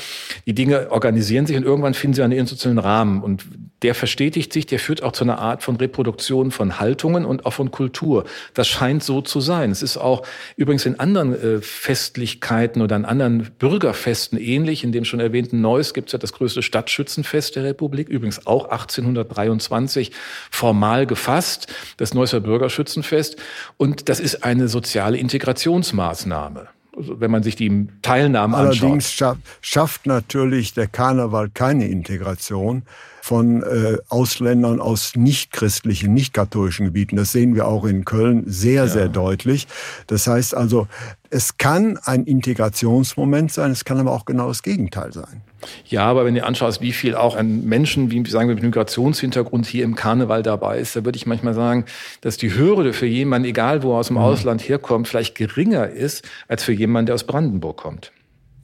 die 0.47 0.55
Dinge 0.55 0.91
organisieren 0.91 1.45
sich 1.45 1.59
und 1.59 1.65
irgendwann 1.65 1.93
finden 1.93 2.15
sie 2.15 2.23
einen 2.23 2.33
institutionellen 2.33 2.79
Rahmen. 2.79 3.23
Und 3.23 3.34
und 3.35 3.44
der 3.83 3.97
verstetigt 3.97 4.53
sich, 4.53 4.66
der 4.66 4.79
führt 4.79 5.03
auch 5.03 5.11
zu 5.11 5.25
einer 5.25 5.40
Art 5.40 5.64
von 5.64 5.75
Reproduktion 5.75 6.53
von 6.53 6.79
Haltungen 6.79 7.25
und 7.25 7.44
auch 7.47 7.53
von 7.53 7.73
Kultur. 7.73 8.25
Das 8.55 8.68
scheint 8.68 9.03
so 9.03 9.23
zu 9.23 9.40
sein. 9.40 9.73
Es 9.73 9.83
ist 9.83 9.97
auch 9.97 10.25
übrigens 10.57 10.87
in 10.87 11.01
anderen 11.01 11.35
äh, 11.35 11.61
Festlichkeiten 11.61 12.81
oder 12.81 12.94
an 12.94 13.05
anderen 13.05 13.51
Bürgerfesten 13.59 14.38
ähnlich. 14.38 14.85
In 14.85 14.92
dem 14.92 15.05
schon 15.05 15.18
erwähnten 15.18 15.61
Neuss 15.61 15.94
gibt 15.94 16.11
es 16.11 16.12
ja 16.12 16.18
das 16.20 16.33
größte 16.33 16.62
Stadtschützenfest 16.62 17.57
der 17.57 17.64
Republik, 17.64 18.09
übrigens 18.09 18.47
auch 18.47 18.66
1823 18.66 20.12
formal 20.53 21.07
gefasst, 21.07 21.66
das 21.97 22.14
Neusser 22.14 22.38
Bürgerschützenfest. 22.38 23.37
Und 23.77 24.09
das 24.09 24.20
ist 24.20 24.44
eine 24.44 24.68
soziale 24.68 25.18
Integrationsmaßnahme. 25.18 26.68
Also 26.97 27.20
wenn 27.20 27.33
man 27.33 27.42
sich 27.42 27.57
die 27.57 27.88
Teilnahmen 28.03 28.55
anschaut. 28.55 28.85
Allerdings 28.85 29.20
schafft 29.61 30.07
natürlich 30.07 30.75
der 30.75 30.87
Karneval 30.87 31.51
keine 31.51 31.88
Integration 31.88 32.85
von 33.25 33.63
äh, 33.63 33.97
Ausländern 34.11 34.81
aus 34.83 35.17
nicht-christlichen, 35.17 36.13
nicht-katholischen 36.13 36.85
Gebieten. 36.85 37.17
Das 37.17 37.33
sehen 37.33 37.55
wir 37.55 37.67
auch 37.67 37.87
in 37.87 38.05
Köln 38.05 38.43
sehr, 38.45 38.83
ja. 38.83 38.87
sehr 38.87 39.09
deutlich. 39.09 39.67
Das 40.09 40.27
heißt 40.27 40.55
also, 40.55 40.89
es 41.31 41.57
kann 41.57 41.99
ein 42.05 42.25
Integrationsmoment 42.25 43.51
sein, 43.51 43.71
es 43.71 43.87
kann 43.87 43.99
aber 43.99 44.13
auch 44.13 44.27
genau 44.27 44.49
das 44.49 44.63
Gegenteil 44.63 45.15
sein. 45.15 45.41
Ja, 45.87 46.05
aber 46.05 46.27
wenn 46.27 46.35
du 46.35 46.45
anschaust, 46.45 46.83
wie 46.83 46.93
viel 46.93 47.15
auch 47.15 47.35
an 47.35 47.65
Menschen, 47.65 48.11
wie 48.11 48.29
sagen 48.29 48.51
wir, 48.51 48.57
mit 48.57 48.65
Migrationshintergrund 48.65 49.65
hier 49.65 49.85
im 49.85 49.95
Karneval 49.95 50.43
dabei 50.43 50.79
ist, 50.79 50.95
da 50.95 51.07
würde 51.07 51.17
ich 51.17 51.25
manchmal 51.25 51.55
sagen, 51.55 51.87
dass 52.21 52.37
die 52.37 52.55
Hürde 52.55 52.93
für 52.93 53.07
jemanden, 53.07 53.49
egal 53.49 53.83
wo 53.83 53.95
er 53.95 54.01
aus 54.01 54.09
dem 54.09 54.19
mhm. 54.19 54.23
Ausland 54.23 54.69
herkommt, 54.69 55.09
vielleicht 55.09 55.35
geringer 55.35 55.89
ist, 55.89 56.29
als 56.47 56.63
für 56.63 56.73
jemanden, 56.73 57.07
der 57.07 57.15
aus 57.15 57.25
Brandenburg 57.25 57.79
kommt. 57.79 58.13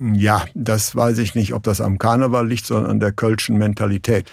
Ja, 0.00 0.46
das 0.54 0.96
weiß 0.96 1.18
ich 1.18 1.34
nicht, 1.34 1.52
ob 1.52 1.62
das 1.62 1.82
am 1.82 1.98
Karneval 1.98 2.48
liegt, 2.48 2.64
sondern 2.64 2.90
an 2.90 3.00
der 3.00 3.12
kölschen 3.12 3.58
Mentalität. 3.58 4.30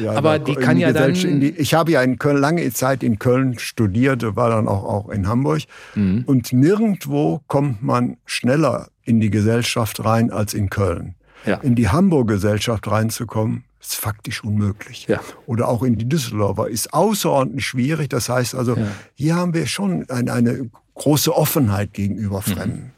Ja, 0.00 0.12
Aber 0.12 0.40
die 0.40 0.56
kann 0.56 0.76
ja 0.76 0.92
dann... 0.92 1.14
Die, 1.14 1.50
ich 1.50 1.72
habe 1.72 1.92
ja 1.92 2.02
in 2.02 2.18
Köln 2.18 2.38
lange 2.38 2.68
Zeit 2.72 3.04
in 3.04 3.20
Köln 3.20 3.58
studiert, 3.58 4.24
war 4.34 4.50
dann 4.50 4.66
auch, 4.66 4.82
auch 4.82 5.08
in 5.10 5.28
Hamburg. 5.28 5.62
Mhm. 5.94 6.24
Und 6.26 6.52
nirgendwo 6.52 7.42
kommt 7.46 7.80
man 7.80 8.16
schneller 8.26 8.88
in 9.04 9.20
die 9.20 9.30
Gesellschaft 9.30 10.04
rein 10.04 10.32
als 10.32 10.52
in 10.52 10.68
Köln. 10.68 11.14
Ja. 11.46 11.58
In 11.58 11.76
die 11.76 11.90
Hamburg-Gesellschaft 11.90 12.90
reinzukommen, 12.90 13.64
ist 13.80 13.94
faktisch 13.94 14.42
unmöglich. 14.42 15.06
Ja. 15.06 15.20
Oder 15.46 15.68
auch 15.68 15.84
in 15.84 15.96
die 15.96 16.08
Düsseldorfer 16.08 16.68
ist 16.68 16.92
außerordentlich 16.92 17.66
schwierig. 17.66 18.08
Das 18.08 18.28
heißt 18.28 18.56
also, 18.56 18.76
hier 19.14 19.36
haben 19.36 19.54
wir 19.54 19.66
schon 19.66 20.08
eine, 20.08 20.32
eine 20.32 20.70
große 20.94 21.32
Offenheit 21.34 21.92
gegenüber 21.92 22.38
mhm. 22.38 22.52
Fremden. 22.52 22.80
Mhm. 22.80 22.93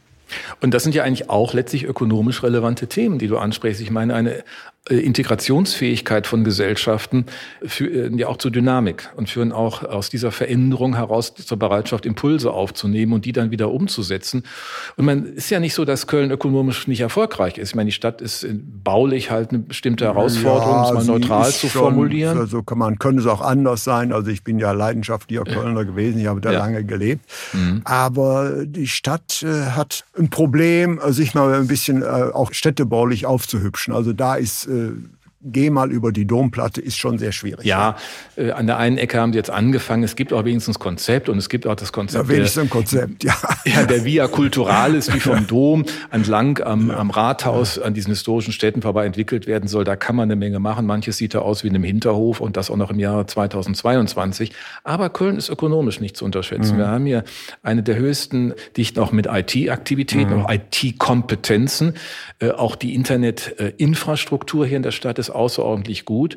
Und 0.61 0.75
das 0.75 0.83
sind 0.83 0.95
ja 0.95 1.05
eigentlich 1.05 1.31
auch 1.31 1.55
letztlich 1.55 1.85
ökonomisch 1.85 2.43
relevante 2.43 2.87
Themen, 2.87 3.19
die 3.19 3.29
du 3.29 3.39
ansprichst. 3.39 3.81
Ich 3.81 3.91
meine, 3.91 4.15
eine 4.15 4.45
Integrationsfähigkeit 4.89 6.27
von 6.27 6.45
Gesellschaften 6.45 7.27
führen 7.65 8.19
ja 8.19 8.29
auch 8.29 8.37
zu 8.37 8.51
Dynamik 8.51 9.09
und 9.17 9.29
führen 9.29 9.51
auch 9.51 9.83
aus 9.83 10.11
dieser 10.11 10.31
Veränderung 10.31 10.95
heraus 10.95 11.35
zur 11.35 11.59
Bereitschaft, 11.59 12.07
Impulse 12.07 12.53
aufzunehmen 12.53 13.13
und 13.13 13.25
die 13.25 13.33
dann 13.33 13.51
wieder 13.51 13.73
umzusetzen. 13.73 14.45
Und 14.97 15.07
man 15.07 15.25
ist 15.25 15.51
ja 15.51 15.59
nicht 15.59 15.75
so, 15.75 15.85
dass 15.85 16.07
Köln 16.07 16.31
ökonomisch 16.31 16.87
nicht 16.87 17.01
erfolgreich 17.01 17.59
ist. 17.59 17.71
Ich 17.71 17.75
meine, 17.75 17.87
die 17.87 17.93
Stadt 17.93 18.21
ist 18.21 18.47
baulich 18.85 19.31
halt 19.31 19.51
eine 19.51 19.59
bestimmte 19.59 20.05
Herausforderung, 20.05 20.75
ja, 20.75 20.89
um 20.91 20.97
es 20.97 21.07
mal 21.07 21.13
neutral 21.13 21.51
zu 21.51 21.69
formulieren. 21.69 22.37
Schon, 22.37 22.47
so 22.47 22.63
kann 22.63 22.79
man, 22.79 22.99
könnte 22.99 23.23
es 23.23 23.27
auch 23.27 23.41
anders 23.41 23.83
sein. 23.83 24.13
Also 24.13 24.31
ich 24.31 24.45
bin 24.45 24.61
ja 24.61 24.71
leidenschaftlicher 24.71 25.45
Kölner 25.45 25.85
gewesen, 25.85 26.21
ich 26.21 26.27
habe 26.27 26.41
da 26.41 26.53
ja. 26.53 26.59
lange 26.61 26.85
gelebt. 26.85 27.25
Mhm. 27.53 27.83
Aber 27.85 28.65
die 28.65 28.87
Stadt 28.87 29.43
äh, 29.43 29.71
hat 29.73 30.05
ein 30.17 30.31
Problem, 30.31 31.01
sich 31.09 31.35
mal 31.35 31.55
ein 31.55 31.67
bisschen 31.67 32.03
äh, 32.03 32.05
auch 32.05 32.53
städtebaulich 32.53 33.27
aufzuhübschen. 33.27 33.93
Also 33.93 34.13
da 34.13 34.37
ist 34.37 34.69
äh, 34.77 35.16
geh 35.43 35.71
mal 35.71 35.93
über 35.93 36.13
die 36.13 36.27
Domplatte, 36.27 36.81
ist 36.81 36.97
schon 36.97 37.19
sehr 37.19 37.33
schwierig. 37.33 37.65
Ja, 37.65 37.97
äh, 38.37 38.51
an 38.53 38.67
der 38.67 38.79
einen 38.79 38.99
Ecke 38.99 39.21
haben 39.21 39.33
sie 39.33 39.39
jetzt 39.39 39.51
angefangen. 39.51 40.03
Es 40.03 40.17
gibt 40.17 40.33
auch 40.33 40.45
wenigstens 40.45 40.79
Konzept 40.79 41.29
und 41.29 41.39
es 41.39 41.49
gibt 41.49 41.67
auch 41.67 41.77
das 41.77 41.93
Konzept. 41.93 42.29
Ja, 42.29 42.35
wenigstens 42.35 42.65
ein 42.65 42.71
Konzept, 42.71 43.25
ja. 43.25 43.35
Ja, 43.65 43.85
der 43.85 44.05
Via 44.05 44.29
Culturalis, 44.29 45.13
wie 45.13 45.21
vom 45.21 45.47
Dom 45.47 45.85
entlang 46.11 46.61
am, 46.63 46.89
ja. 46.89 46.97
am 46.97 47.11
Rathaus 47.11 47.79
an 47.79 47.95
diesen 47.95 48.11
historischen 48.11 48.53
Städten 48.53 48.81
vorbei 48.83 49.07
entwickelt 49.07 49.47
werden 49.47 49.69
soll. 49.69 49.85
Da 49.85 49.97
kann 49.97 50.17
man 50.17 50.25
eine 50.25 50.37
Menge 50.37 50.59
machen. 50.61 50.87
Manches 50.87 51.17
sieht 51.17 51.35
da 51.35 51.41
aus 51.41 51.65
wie 51.65 51.69
in 51.69 51.75
einem 51.75 51.85
Hinterhof 51.85 52.41
und 52.41 52.57
das 52.57 52.71
auch 52.71 52.77
noch 52.77 52.91
im 52.91 52.99
Jahre 52.99 53.27
2022. 53.27 54.53
Aber 54.85 55.11
Köln 55.11 55.37
ist 55.37 55.49
ökonomisch 55.49 56.01
nicht 56.01 56.17
zu 56.17 56.25
unterschätzen. 56.25 56.75
Mhm. 56.75 56.79
Wir 56.79 56.89
haben 56.89 57.07
hier 57.07 57.25
eine 57.63 57.83
der 57.83 57.97
höchsten, 57.97 58.55
dicht 58.77 58.99
auch 58.99 59.13
mit 59.13 59.27
IT-Aktivitäten, 59.27 60.37
mhm. 60.37 60.47
auch 60.47 60.53
IT-Kompetenzen. 60.53 61.95
Äh, 62.39 62.51
auch 62.51 62.77
die 62.77 62.95
Internetinfrastruktur 62.95 64.67
hier 64.67 64.77
in 64.77 64.83
der 64.83 64.93
Stadt 64.93 65.19
ist 65.19 65.26
außerordentlich 65.31 66.05
gut. 66.05 66.37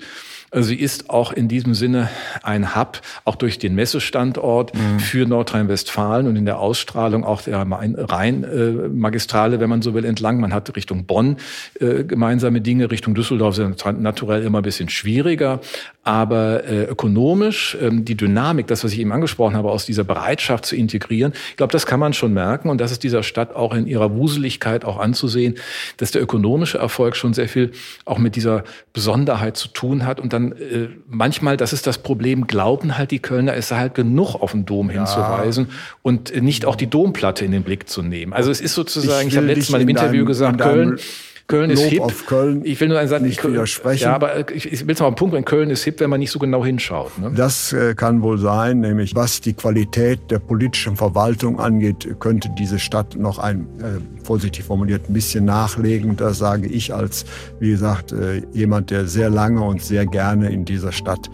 Also 0.52 0.70
sie 0.70 0.76
ist 0.76 1.10
auch 1.10 1.32
in 1.32 1.48
diesem 1.48 1.74
Sinne 1.74 2.10
ein 2.44 2.76
Hub, 2.76 3.02
auch 3.26 3.36
durch 3.36 3.60
den 3.60 3.76
Messestandort 3.76 4.74
mhm. 4.74 5.00
für 5.00 5.28
Nordrhein-Westfalen 5.28 6.28
und 6.28 6.36
in 6.36 6.46
der 6.46 6.60
Ausstrahlung 6.60 7.24
auch 7.24 7.42
der 7.42 7.60
Rhein-Magistrale, 7.60 9.60
wenn 9.60 9.70
man 9.70 9.82
so 9.82 9.94
will, 9.94 10.06
entlang. 10.06 10.40
Man 10.40 10.54
hat 10.54 10.76
Richtung 10.76 11.06
Bonn 11.06 11.38
äh, 11.80 12.04
gemeinsame 12.04 12.62
Dinge, 12.62 12.92
Richtung 12.92 13.14
Düsseldorf 13.14 13.56
sind 13.56 13.84
naturell 14.02 14.44
immer 14.44 14.60
ein 14.60 14.64
bisschen 14.64 14.90
schwieriger. 14.90 15.60
Aber 16.04 16.64
äh, 16.64 16.86
ökonomisch, 16.86 17.78
ähm, 17.80 18.04
die 18.04 18.16
Dynamik, 18.16 18.66
das, 18.66 18.84
was 18.84 18.94
ich 18.94 19.00
eben 19.00 19.12
angesprochen 19.12 19.56
habe, 19.56 19.70
aus 19.70 19.86
dieser 19.86 20.04
Bereitschaft 20.04 20.66
zu 20.66 20.76
integrieren, 20.76 21.34
ich 21.52 21.58
glaube, 21.58 21.72
das 21.72 21.86
kann 21.86 22.00
man 22.00 22.14
schon 22.14 22.34
merken. 22.34 22.70
Und 22.70 22.82
das 22.82 22.92
ist 22.92 23.04
dieser 23.04 23.22
Stadt 23.22 23.56
auch 23.56 23.76
in 23.76 23.86
ihrer 23.86 24.16
Wuseligkeit 24.16 24.86
auch 24.86 24.98
anzusehen, 24.98 25.56
dass 25.98 26.10
der 26.10 26.24
ökonomische 26.24 26.80
Erfolg 26.80 27.16
schon 27.16 27.34
sehr 27.34 27.48
viel 27.48 27.72
auch 28.06 28.18
mit 28.18 28.36
dieser 28.36 28.64
Besonderheit 28.94 29.58
zu 29.58 29.68
tun 29.68 30.06
hat. 30.06 30.20
Und 30.20 30.34
dann 30.34 30.39
äh, 30.48 30.90
manchmal, 31.08 31.58
das 31.58 31.74
ist 31.74 31.88
das 31.88 31.98
Problem, 31.98 32.48
glauben 32.48 32.98
halt 32.98 33.12
die 33.12 33.20
Kölner, 33.20 33.54
es 33.56 33.70
sei 33.70 33.78
halt 33.78 33.96
genug 33.96 34.36
auf 34.36 34.52
den 34.52 34.66
Dom 34.66 34.90
ja. 34.90 34.98
hinzuweisen 34.98 35.68
und 36.02 36.36
nicht 36.42 36.66
auch 36.66 36.76
die 36.76 36.88
Domplatte 36.88 37.46
in 37.46 37.52
den 37.52 37.64
Blick 37.64 37.90
zu 37.90 38.02
nehmen. 38.02 38.34
Also 38.34 38.52
es 38.52 38.62
ist 38.62 38.74
sozusagen, 38.74 39.28
ich, 39.28 39.34
ich 39.34 39.38
habe 39.38 39.48
letztes 39.48 39.70
Mal 39.70 39.82
im 39.82 39.90
Interview 39.90 40.26
gesagt, 40.26 40.60
Köln 40.60 41.00
Köln 41.50 41.72
ist 41.72 41.82
Lob 41.82 41.92
hip. 41.92 42.02
Auf 42.02 42.26
Köln 42.28 42.62
ich 42.64 42.80
will 42.80 42.88
nur 42.90 43.00
einen 43.00 43.10
Satz 43.10 43.24
nicht 43.24 43.44
widersprechen. 43.44 44.04
Ja, 44.04 44.14
aber 44.14 44.50
ich, 44.52 44.72
ich 44.72 44.86
will 44.86 44.94
es 44.94 45.00
mal 45.02 45.12
Punkt 45.12 45.34
bringen. 45.34 45.46
Köln 45.46 45.72
ist 45.72 45.84
hip, 45.84 46.00
wenn 46.00 46.10
man 46.10 46.20
nicht 46.20 46.32
so 46.32 46.38
genau 46.38 46.64
hinschaut. 46.64 47.18
Ne? 47.18 47.32
Das 47.36 47.74
äh, 47.74 47.96
kann 47.96 48.22
wohl 48.22 48.38
sein, 48.38 48.82
nämlich 48.82 49.16
was 49.16 49.42
die 49.42 49.54
Qualität 49.54 50.20
der 50.30 50.38
politischen 50.38 50.96
Verwaltung 50.96 51.60
angeht, 51.60 52.08
könnte 52.20 52.50
diese 52.58 52.78
Stadt 52.78 53.16
noch 53.16 53.40
ein, 53.40 53.68
äh, 53.80 54.24
vorsichtig 54.24 54.64
formuliert, 54.64 55.10
ein 55.10 55.14
bisschen 55.14 55.46
nachlegen. 55.46 56.16
Das 56.16 56.38
sage 56.38 56.68
ich 56.68 56.94
als, 56.94 57.26
wie 57.60 57.72
gesagt, 57.72 58.12
äh, 58.12 58.44
jemand, 58.54 58.92
der 58.92 59.08
sehr 59.08 59.32
lange 59.32 59.64
und 59.64 59.82
sehr 59.82 60.06
gerne 60.06 60.52
in 60.52 60.66
dieser 60.66 60.92
Stadt 60.92 61.32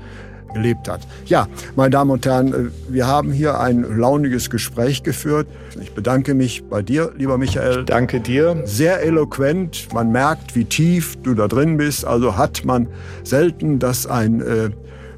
gelebt 0.56 0.90
hat. 0.90 1.02
Ja, 1.26 1.48
meine 1.76 1.92
Damen 1.92 2.10
und 2.10 2.26
Herren, 2.26 2.54
äh, 2.54 2.58
wir 2.92 3.06
haben 3.06 3.32
hier 3.32 3.60
ein 3.60 3.84
launiges 3.98 4.50
Gespräch 4.50 5.04
geführt. 5.04 5.48
Ich 5.80 5.92
bedanke 5.92 6.34
mich 6.34 6.64
bei 6.64 6.82
dir, 6.82 7.12
lieber 7.18 7.38
Michael. 7.38 7.84
Danke 7.86 8.20
dir. 8.20 8.64
Sehr 8.66 9.04
eloquent. 9.04 9.94
Man 9.94 10.12
merkt, 10.12 10.56
wie 10.56 10.66
tief 10.66 11.18
du 11.22 11.36
da 11.36 11.48
drin 11.48 11.78
bist. 11.78 12.06
Also 12.06 12.38
hat 12.38 12.66
man 12.66 12.88
selten, 13.24 13.78
dass 13.78 14.08
ein 14.08 14.42
äh, 14.42 14.70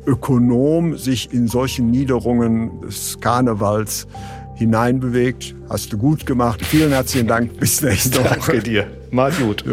Ökonom 0.06 0.98
sich 0.98 1.32
in 1.32 1.48
solchen 1.48 1.92
Niederungen 1.92 2.82
des 2.82 3.18
Karnevals 3.22 4.08
hineinbewegt. 4.56 5.54
Hast 5.70 5.94
du 5.94 5.98
gut 5.98 6.26
gemacht. 6.26 6.66
Vielen 6.66 6.92
herzlichen 6.92 7.28
Dank. 7.28 7.60
Bis 7.60 7.82
nächste 7.82 8.20
Woche. 8.20 8.40
Danke 8.40 8.60
dir. 8.64 8.88
Mal 9.12 9.32
gut. 9.32 9.64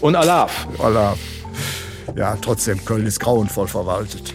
Und 0.00 0.14
Alaf. 0.14 0.68
Alaf. 0.78 1.18
Ja, 2.14 2.36
trotzdem, 2.40 2.84
Köln 2.84 3.06
ist 3.06 3.18
grauenvoll 3.18 3.66
verwaltet. 3.66 4.34